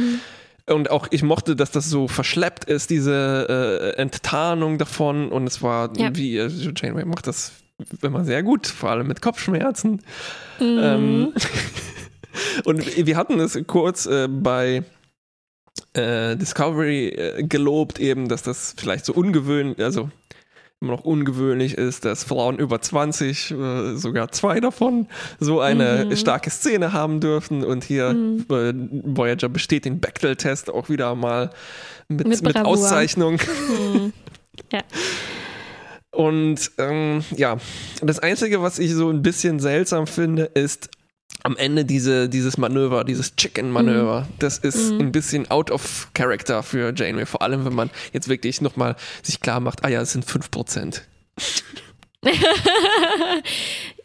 [0.70, 5.30] Und auch ich mochte, dass das so verschleppt ist, diese äh, Enttarnung davon.
[5.30, 6.10] Und es war, Ja.
[6.16, 7.54] wie äh, Janeway macht das
[8.02, 10.02] immer sehr gut, vor allem mit Kopfschmerzen.
[10.60, 11.34] Ähm,
[12.66, 14.84] und wir hatten es kurz äh, bei
[15.94, 20.10] äh, Discovery äh, gelobt, eben, dass das vielleicht so ungewöhnlich, also
[20.82, 25.08] immer noch ungewöhnlich ist, dass Frauen über 20, äh, sogar zwei davon,
[25.40, 26.16] so eine Mhm.
[26.16, 27.64] starke Szene haben dürfen.
[27.66, 28.74] Und hier äh,
[29.04, 31.50] Voyager besteht den Bechdel-Test auch wieder mal
[32.08, 32.56] mit, Mit mit.
[32.58, 33.40] Auszeichnung.
[33.40, 34.14] Hm.
[34.74, 34.82] Ja.
[36.12, 37.58] Und ähm, ja,
[38.02, 40.90] das Einzige, was ich so ein bisschen seltsam finde, ist
[41.50, 44.28] am Ende diese, dieses Manöver, dieses Chicken-Manöver.
[44.40, 48.62] Das ist ein bisschen out of character für Janeway, vor allem wenn man jetzt wirklich
[48.62, 51.02] nochmal sich klar macht, ah ja, es sind 5%.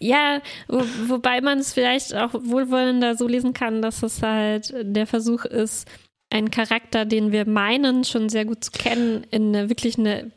[0.00, 5.06] Ja, wo, wobei man es vielleicht auch wohlwollender so lesen kann, dass es halt der
[5.06, 5.88] Versuch ist,
[6.28, 10.30] einen Charakter, den wir meinen, schon sehr gut zu kennen, in eine wirklich eine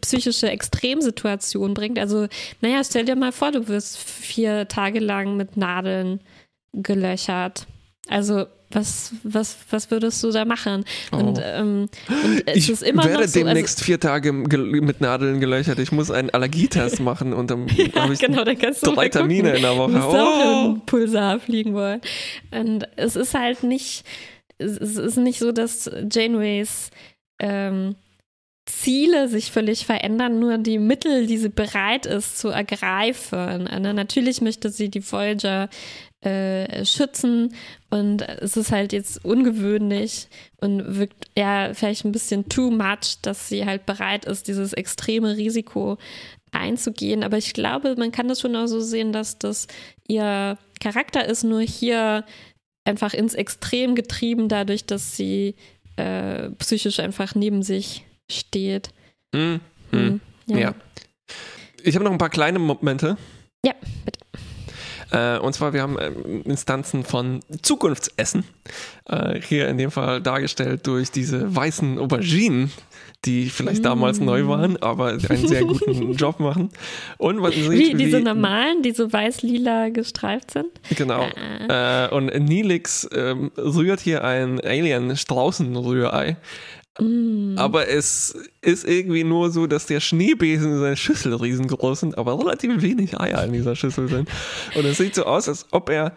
[0.00, 1.98] psychische Extremsituation bringt.
[1.98, 2.26] Also,
[2.60, 6.20] naja, stell dir mal vor, du wirst vier Tage lang mit Nadeln
[6.74, 7.66] gelöchert.
[8.08, 10.84] Also, was, was, was würdest du da machen?
[11.12, 11.42] Und, Oh.
[11.42, 15.78] ähm, und es Ich ist immer werde so, also, demnächst vier Tage mit Nadeln gelöchert.
[15.78, 19.08] Ich muss einen Allergietest machen und dann Ja, habe ich genau, dann kannst du drei.
[19.08, 20.00] Termine in der Woche.
[20.04, 20.76] Oh.
[20.86, 22.00] Pulsar fliegen wollen.
[22.50, 24.04] Und es ist halt nicht,
[24.58, 26.90] es ist nicht so, dass Janeways
[27.40, 27.94] ähm,
[28.66, 33.64] Ziele sich völlig verändern, nur die Mittel, die sie bereit ist zu ergreifen.
[33.64, 33.92] Ne?
[33.94, 35.68] Natürlich möchte sie die Voyager
[36.24, 37.54] äh, schützen
[37.90, 43.48] und es ist halt jetzt ungewöhnlich und wirkt ja vielleicht ein bisschen too much, dass
[43.48, 45.98] sie halt bereit ist, dieses extreme Risiko
[46.52, 47.22] einzugehen.
[47.22, 49.66] Aber ich glaube, man kann das schon auch so sehen, dass das
[50.08, 52.24] ihr Charakter ist, nur hier
[52.84, 55.54] einfach ins Extrem getrieben, dadurch, dass sie
[55.96, 58.90] äh, psychisch einfach neben sich steht.
[59.34, 59.60] Hm,
[59.90, 60.20] hm.
[60.48, 60.74] Hm, Ja.
[61.82, 63.18] Ich habe noch ein paar kleine Momente.
[63.64, 63.72] Ja,
[64.04, 64.13] bitte.
[65.14, 68.44] Äh, und zwar, wir haben ähm, Instanzen von Zukunftsessen.
[69.08, 72.72] Äh, hier in dem Fall dargestellt durch diese weißen Auberginen,
[73.24, 73.84] die vielleicht Mm.
[73.84, 76.70] damals neu waren, aber einen sehr guten Job machen.
[77.18, 80.66] Und man sieht, Wie diese normalen, die so weiß-lila gestreift sind.
[80.96, 81.26] Genau.
[81.68, 82.06] Ah.
[82.06, 86.36] Äh, und Nilix ähm, rührt hier ein Alien-Straußenrührei.
[86.98, 87.56] Mm.
[87.58, 92.38] Aber es ist irgendwie nur so, dass der Schneebesen in seiner Schüssel riesengroß sind, aber
[92.38, 94.28] relativ wenig Eier in dieser Schüssel sind.
[94.76, 96.12] Und es sieht so aus, als ob er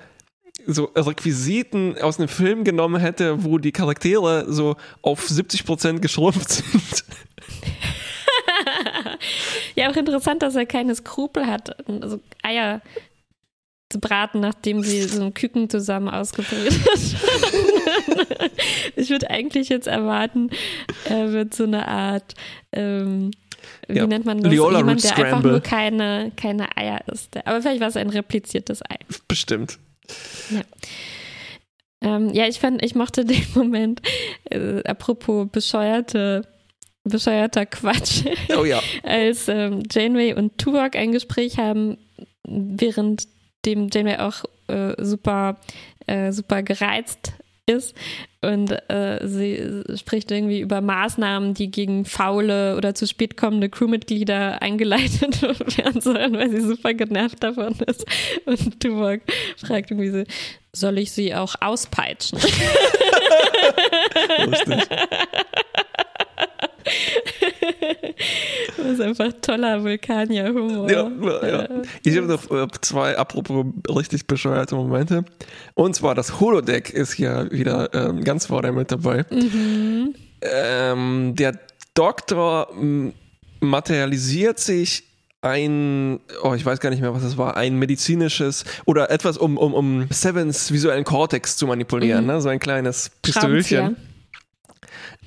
[0.65, 7.03] so Requisiten aus einem Film genommen hätte, wo die Charaktere so auf 70% geschrumpft sind.
[9.75, 12.82] Ja, auch interessant, dass er keine Skrupel hat, also Eier
[13.93, 18.51] braten, nachdem sie so ein Küken zusammen ausgebrüht hat.
[18.95, 20.49] ich würde eigentlich jetzt erwarten,
[21.05, 22.33] er wird so eine Art,
[22.73, 23.31] ähm,
[23.88, 24.51] wie Ja, nennt man das?
[24.51, 27.38] Leola Jemand, der einfach nur keine, keine Eier isst.
[27.45, 28.97] Aber vielleicht war es ein repliziertes Ei.
[29.27, 29.79] Bestimmt.
[32.01, 34.01] Ähm, ja, ich fand, ich mochte den Moment,
[34.49, 36.43] äh, apropos bescheuerte,
[37.03, 38.23] bescheuerter Quatsch,
[38.57, 38.81] Oh ja.
[39.03, 41.97] als ähm, Janeway und Tuvok ein Gespräch haben,
[42.47, 43.27] während
[43.65, 45.57] dem Janeway auch äh, super,
[46.05, 47.33] äh, super gereizt
[47.65, 47.95] ist
[48.41, 54.61] und äh, sie spricht irgendwie über Maßnahmen, die gegen faule oder zu spät kommende Crewmitglieder
[54.61, 55.41] eingeleitet
[55.77, 58.05] werden sollen, weil sie super genervt davon ist.
[58.45, 59.19] Und Tuvok
[59.57, 60.23] fragt irgendwie so,
[60.71, 62.39] soll ich sie auch auspeitschen?
[64.45, 64.87] Lustig.
[68.88, 70.89] Das ist einfach toller Vulkanier-Humor.
[70.89, 71.67] Ja, ja, ja.
[72.03, 75.25] Ich habe noch äh, zwei, apropos richtig bescheuerte Momente.
[75.73, 79.25] Und zwar das Holodeck ist hier wieder ähm, ganz vorne mit dabei.
[79.31, 80.15] Mhm.
[80.41, 81.59] Ähm, der
[81.93, 82.69] Doktor
[83.59, 85.03] materialisiert sich
[85.41, 89.57] ein, oh, ich weiß gar nicht mehr, was es war, ein medizinisches oder etwas, um,
[89.57, 92.31] um, um Sevens visuellen Kortex zu manipulieren, Mhm.
[92.31, 92.41] ne?
[92.41, 93.95] so ein kleines Pistölchen.
[93.95, 93.95] Schraubenzieher.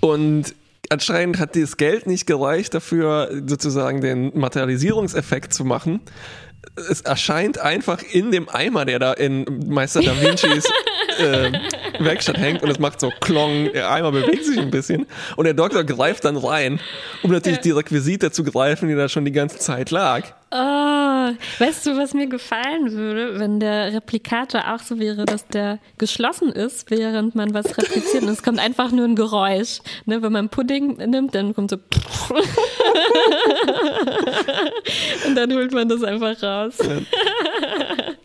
[0.01, 0.55] Und
[0.91, 6.01] anscheinend hat das Geld nicht gereicht dafür, sozusagen den Materialisierungseffekt zu machen.
[6.91, 10.67] Es erscheint einfach in dem Eimer, der da in Meister Da Vincis
[11.19, 11.51] äh,
[11.99, 15.55] Werkstatt hängt und es macht so Klong, der Eimer bewegt sich ein bisschen und der
[15.55, 16.79] Doktor greift dann rein,
[17.23, 17.63] um natürlich Ja.
[17.63, 20.25] die Requisite zu greifen, die da schon die ganze Zeit lag.
[20.53, 25.79] Oh, weißt du, was mir gefallen würde, wenn der Replikator auch so wäre, dass der
[25.97, 29.79] geschlossen ist, während man was repliziert und es kommt einfach nur ein Geräusch.
[30.07, 31.77] Ne, wenn man Pudding nimmt, dann kommt so
[35.27, 36.79] und dann holt man das einfach raus.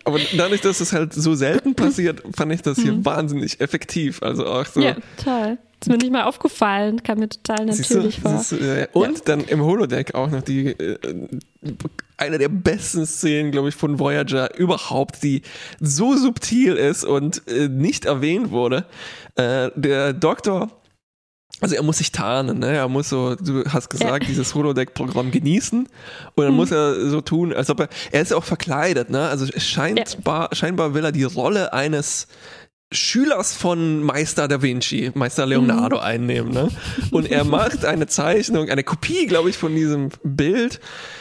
[0.04, 4.24] Aber dadurch, dass es halt so selten passiert, fand ich das hier wahnsinnig effektiv.
[4.24, 4.80] Also auch so.
[4.80, 4.86] Mhm.
[4.86, 5.58] Ja, toll.
[5.86, 7.96] Ist mir nicht mal aufgefallen, kam mir total Siehst du?
[7.98, 8.44] natürlich vor.
[8.50, 8.88] Du, ja, ja.
[8.94, 10.98] Und dann im Holodeck auch noch die äh,
[12.18, 15.44] eine der besten Szenen, glaube ich, von Voyager überhaupt, die
[15.80, 18.86] so subtil ist und äh, nicht erwähnt wurde.
[19.36, 20.72] Äh, der Doktor,
[21.62, 22.74] also er muss sich tarnen, ne?
[22.76, 25.88] Er muss so, du hast gesagt, dieses Holodeck-Programm genießen
[26.36, 26.58] und dann Mhm.
[26.58, 29.28] muss er so tun, als ob er, er ist auch verkleidet, ne?
[29.30, 30.20] Also scheint, Ja.
[30.24, 32.28] bar, scheinbar will er die Rolle eines
[32.92, 36.54] Schülers von Meister Da Vinci, Meister Leonardo einnehmen.
[36.54, 36.70] Ne?
[37.12, 40.80] Und er macht eine Zeichnung, eine Kopie, glaube ich, von diesem Bild,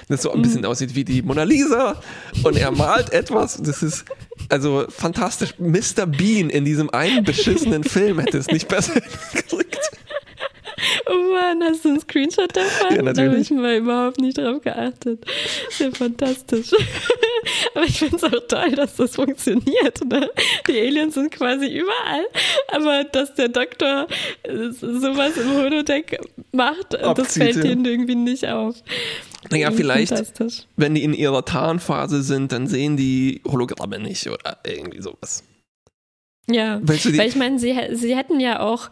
[0.08, 2.00] das so ein bisschen aussieht wie die Mona Lisa.
[2.42, 4.04] Und er malt etwas, das ist
[4.50, 5.54] also fantastisch.
[5.58, 6.06] Mr.
[6.06, 8.94] Bean in diesem einen beschissenen Film hätte es nicht besser
[9.32, 9.83] gekriegt.
[11.06, 12.96] Oh Mann, hast du einen Screenshot davon?
[12.96, 13.50] Ja, Da habe natürlich.
[13.50, 15.24] ich mal überhaupt nicht drauf geachtet.
[15.70, 16.70] Sehr fantastisch.
[17.74, 20.04] Aber ich finde es auch toll, dass das funktioniert.
[20.04, 20.30] Ne?
[20.68, 22.24] Die Aliens sind quasi überall,
[22.72, 24.06] aber dass der Doktor
[24.80, 26.20] sowas im Holodeck
[26.52, 27.62] macht, das Abzieht, fällt ja.
[27.62, 28.76] denen irgendwie nicht auf.
[29.50, 30.14] Naja, vielleicht,
[30.76, 35.44] wenn die in ihrer Tarnphase sind, dann sehen die Hologramme nicht oder irgendwie sowas.
[36.48, 38.90] Ja, Weißt du, weil ich meine, sie, sie hätten ja auch,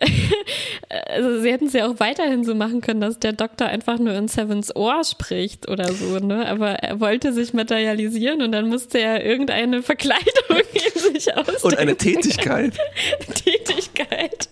[1.08, 4.12] also sie hätten es ja auch weiterhin so machen können, dass der Doktor einfach nur
[4.14, 6.46] in Sevens Ohr spricht oder so, ne?
[6.48, 10.24] Aber er wollte sich materialisieren und dann musste er irgendeine Verkleidung
[10.72, 11.62] in sich ausdenken.
[11.62, 12.74] und eine Tätigkeit.
[13.44, 14.48] Tätigkeit.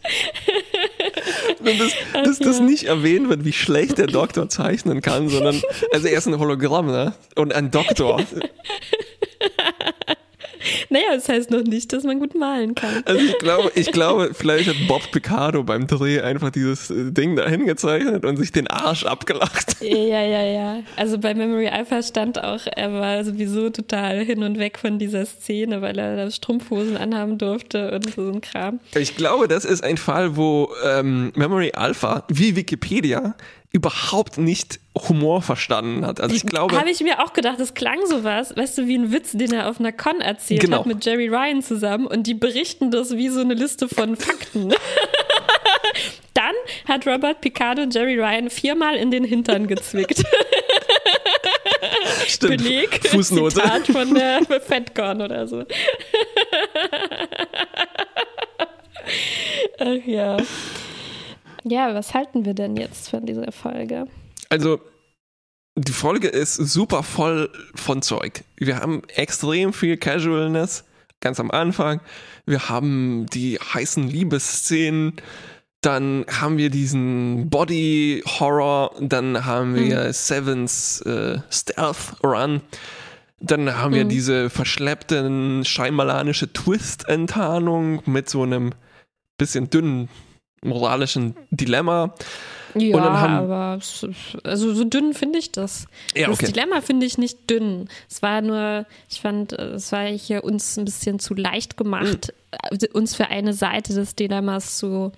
[1.58, 2.64] Und das, dass das ja.
[2.64, 5.60] nicht erwähnt wird, wie schlecht der Doktor zeichnen kann, sondern,
[5.92, 7.14] also er ist ein Hologramm, ne?
[7.34, 8.22] Und ein Doktor.
[10.92, 13.02] Naja, das heißt noch nicht, dass man gut malen kann.
[13.06, 17.34] Also ich glaube, ich glaube, vielleicht hat Bob Picardo beim Dreh einfach dieses äh, Ding
[17.34, 19.76] dahin gezeichnet und sich den Arsch abgelacht.
[19.80, 20.82] Ja, ja, ja.
[20.96, 25.24] Also bei Memory Alpha stand auch, er war sowieso total hin und weg von dieser
[25.24, 28.80] Szene, weil er da Strumpfhosen anhaben durfte und so ein Kram.
[28.94, 33.34] Ich glaube, das ist ein Fall, wo ähm, Memory Alpha, wie Wikipedia,
[33.72, 36.20] überhaupt nicht Humor verstanden hat.
[36.20, 39.10] Also ich glaube, Habe ich mir auch gedacht, das klang sowas, weißt du, wie ein
[39.12, 40.80] Witz, den er auf einer Con erzählt Genau.
[40.80, 44.74] hat mit Jerry Ryan zusammen und die berichten das wie so eine Liste von Fakten.
[46.34, 46.54] Dann
[46.86, 50.18] hat Robert Picardo Jerry Ryan viermal in den Hintern gezwickt.
[52.26, 53.54] stimmt, Beleg, Fußnote.
[53.54, 55.64] Zitat von der FedCon oder so.
[59.78, 60.36] Ach ja.
[61.64, 64.06] Ja, was halten wir denn jetzt von dieser Folge?
[64.48, 64.80] Also,
[65.76, 68.44] die Folge ist super voll von Zeug.
[68.56, 70.84] Wir haben extrem viel Casualness,
[71.20, 72.00] ganz am Anfang.
[72.44, 75.14] Wir haben die heißen Liebesszenen.
[75.80, 80.12] Dann haben wir diesen Body Horror, dann haben wir mhm.
[80.12, 82.60] Sevens äh, Stealth Run,
[83.40, 83.96] dann haben mhm.
[83.96, 88.70] wir diese verschleppten scheinmalanische Twist-Enttarnung mit so einem
[89.38, 90.08] bisschen dünnen
[90.62, 92.14] moralischen Dilemma.
[92.74, 93.80] Ja, aber
[94.44, 95.86] also so dünn finde ich das.
[96.14, 96.38] Ja, okay.
[96.40, 97.88] Das Dilemma finde ich nicht dünn.
[98.08, 102.32] Es war nur, ich fand, es war hier uns ein bisschen zu leicht gemacht,
[102.70, 102.78] mhm.
[102.94, 105.12] uns für eine Seite des Dilemmas zu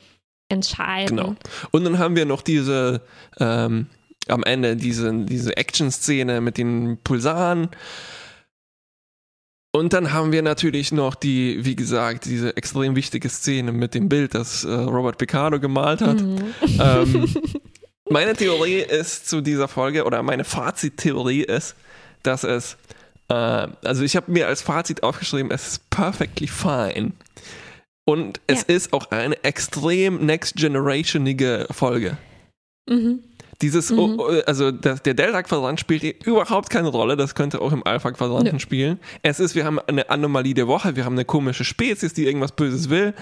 [0.48, 1.16] entscheiden.
[1.16, 1.36] Genau.
[1.70, 3.02] Und dann haben wir noch diese
[3.38, 3.86] ähm,
[4.28, 7.68] am Ende diese, diese Action-Szene mit den Pulsaren.
[9.76, 14.08] Und dann haben wir natürlich noch die, wie gesagt, diese extrem wichtige Szene mit dem
[14.08, 16.20] Bild, das äh, Robert Picardo gemalt hat.
[16.20, 16.54] Mhm.
[16.78, 17.34] Ähm,
[18.08, 21.74] meine Theorie ist zu dieser Folge, oder meine Fazittheorie ist,
[22.22, 22.76] dass es,
[23.28, 27.10] äh, also ich habe mir als Fazit aufgeschrieben, es ist perfectly fine.
[28.04, 28.76] Und es ja.
[28.76, 32.16] ist auch eine extrem next generationige Folge.
[32.88, 33.24] Mhm.
[33.64, 34.20] Dieses, mhm.
[34.44, 38.58] also das, der Delta-Quadrant spielt überhaupt keine Rolle, das könnte auch im Alpha-Quadranten ja.
[38.58, 39.00] spielen.
[39.22, 42.52] Es ist, wir haben eine Anomalie der Woche, wir haben eine komische Spezies, die irgendwas
[42.52, 43.14] Böses will.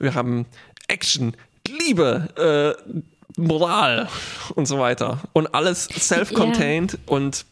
[0.00, 0.46] Wir haben
[0.88, 1.36] Action,
[1.68, 2.74] Liebe,
[3.38, 4.08] äh, Moral
[4.56, 5.20] und so weiter.
[5.32, 6.98] Und alles self-contained ja.
[7.06, 7.46] und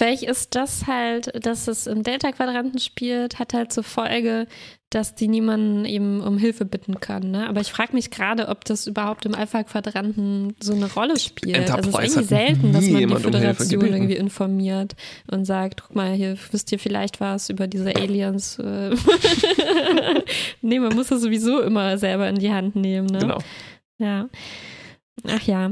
[0.00, 4.46] Vielleicht ist das halt, dass es im Delta-Quadranten spielt, hat halt zur Folge,
[4.88, 7.32] dass die niemanden eben um Hilfe bitten können.
[7.32, 7.46] Ne?
[7.46, 11.70] Aber ich frage mich gerade, ob das überhaupt im Alpha-Quadranten so eine Rolle spielt.
[11.70, 14.96] Also es ist irgendwie selten, dass man die Föderation um irgendwie informiert
[15.30, 18.58] und sagt, guck mal, hier wisst ihr vielleicht was über diese Aliens.
[18.58, 18.96] Äh.
[20.62, 23.08] nee, man muss das sowieso immer selber in die Hand nehmen.
[23.08, 23.18] Ne?
[23.18, 23.38] Genau.
[23.98, 24.30] Ja.
[25.28, 25.70] Ach ja.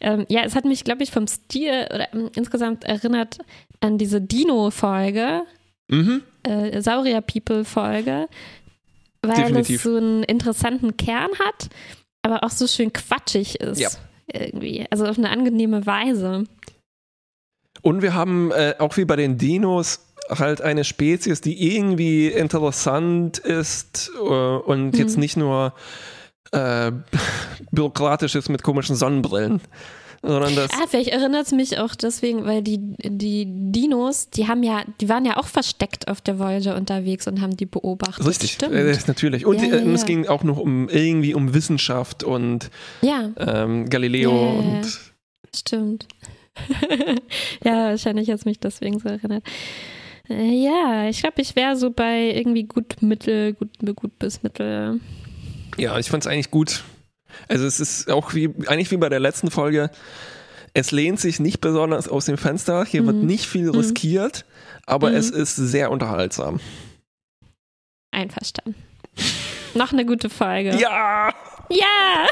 [0.00, 3.38] Ähm, ja, es hat mich, glaube ich, vom Stil oder ähm, insgesamt erinnert
[3.80, 5.42] an diese Dino-Folge,
[5.88, 6.22] mhm.
[6.42, 8.28] äh, Saurier-People-Folge,
[9.22, 9.76] weil Definitiv.
[9.76, 11.68] es so einen interessanten Kern hat,
[12.22, 13.80] aber auch so schön quatschig ist.
[13.80, 13.88] Ja.
[14.32, 14.86] Irgendwie.
[14.90, 16.44] Also auf eine angenehme Weise.
[17.82, 23.38] Und wir haben äh, auch wie bei den Dinos halt eine Spezies, die irgendwie interessant
[23.38, 24.98] ist äh, und mhm.
[24.98, 25.74] jetzt nicht nur
[26.52, 26.92] äh,
[27.70, 29.60] bürokratisch ist mit komischen Sonnenbrillen.
[30.22, 34.62] Sondern das ah, vielleicht erinnert es mich auch deswegen, weil die, die Dinos, die haben
[34.62, 38.26] ja, die waren ja auch versteckt auf der Voyager unterwegs und haben die beobachtet.
[38.26, 38.74] Richtig, Stimmt.
[38.74, 39.46] Äh, natürlich.
[39.46, 39.92] Und ja, die, ja, ja.
[39.92, 42.70] es ging auch noch um irgendwie um Wissenschaft und
[43.02, 44.82] ähm, Galileo und
[45.54, 46.06] Stimmt.
[47.64, 49.44] ja, wahrscheinlich hat es mich deswegen so erinnert.
[50.28, 55.00] Äh, ja, ich glaube, ich wäre so bei irgendwie gut mittel, gut, gut bis mittel.
[55.76, 56.84] Ja, ich fand es eigentlich gut.
[57.48, 59.90] Also es ist auch wie, eigentlich wie bei der letzten Folge,
[60.74, 63.06] es lehnt sich nicht besonders aus dem Fenster, hier mhm.
[63.06, 63.76] wird nicht viel mhm.
[63.76, 64.44] riskiert,
[64.86, 65.16] aber mhm.
[65.16, 66.60] es ist sehr unterhaltsam.
[68.12, 68.74] Einverstanden.
[69.74, 70.76] Noch eine gute Folge.
[70.76, 71.32] Ja!
[71.68, 72.26] Ja!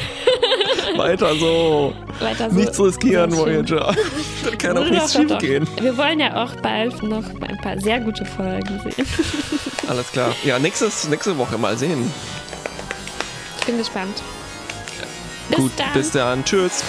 [0.96, 1.94] Weiter so.
[2.18, 2.56] Weiter so.
[2.56, 3.94] Nichts riskieren, Voyager.
[4.44, 5.68] da kann auch nichts schief gehen.
[5.80, 9.06] Wir wollen ja auch bald noch ein paar sehr gute Folgen sehen.
[9.86, 10.34] Alles klar.
[10.44, 12.10] Ja, nächstes, nächste Woche mal sehen
[13.68, 14.22] bin gespannt.
[15.50, 15.92] Bis Gut, dann.
[15.92, 16.44] bis dann.
[16.44, 16.82] Tschüss.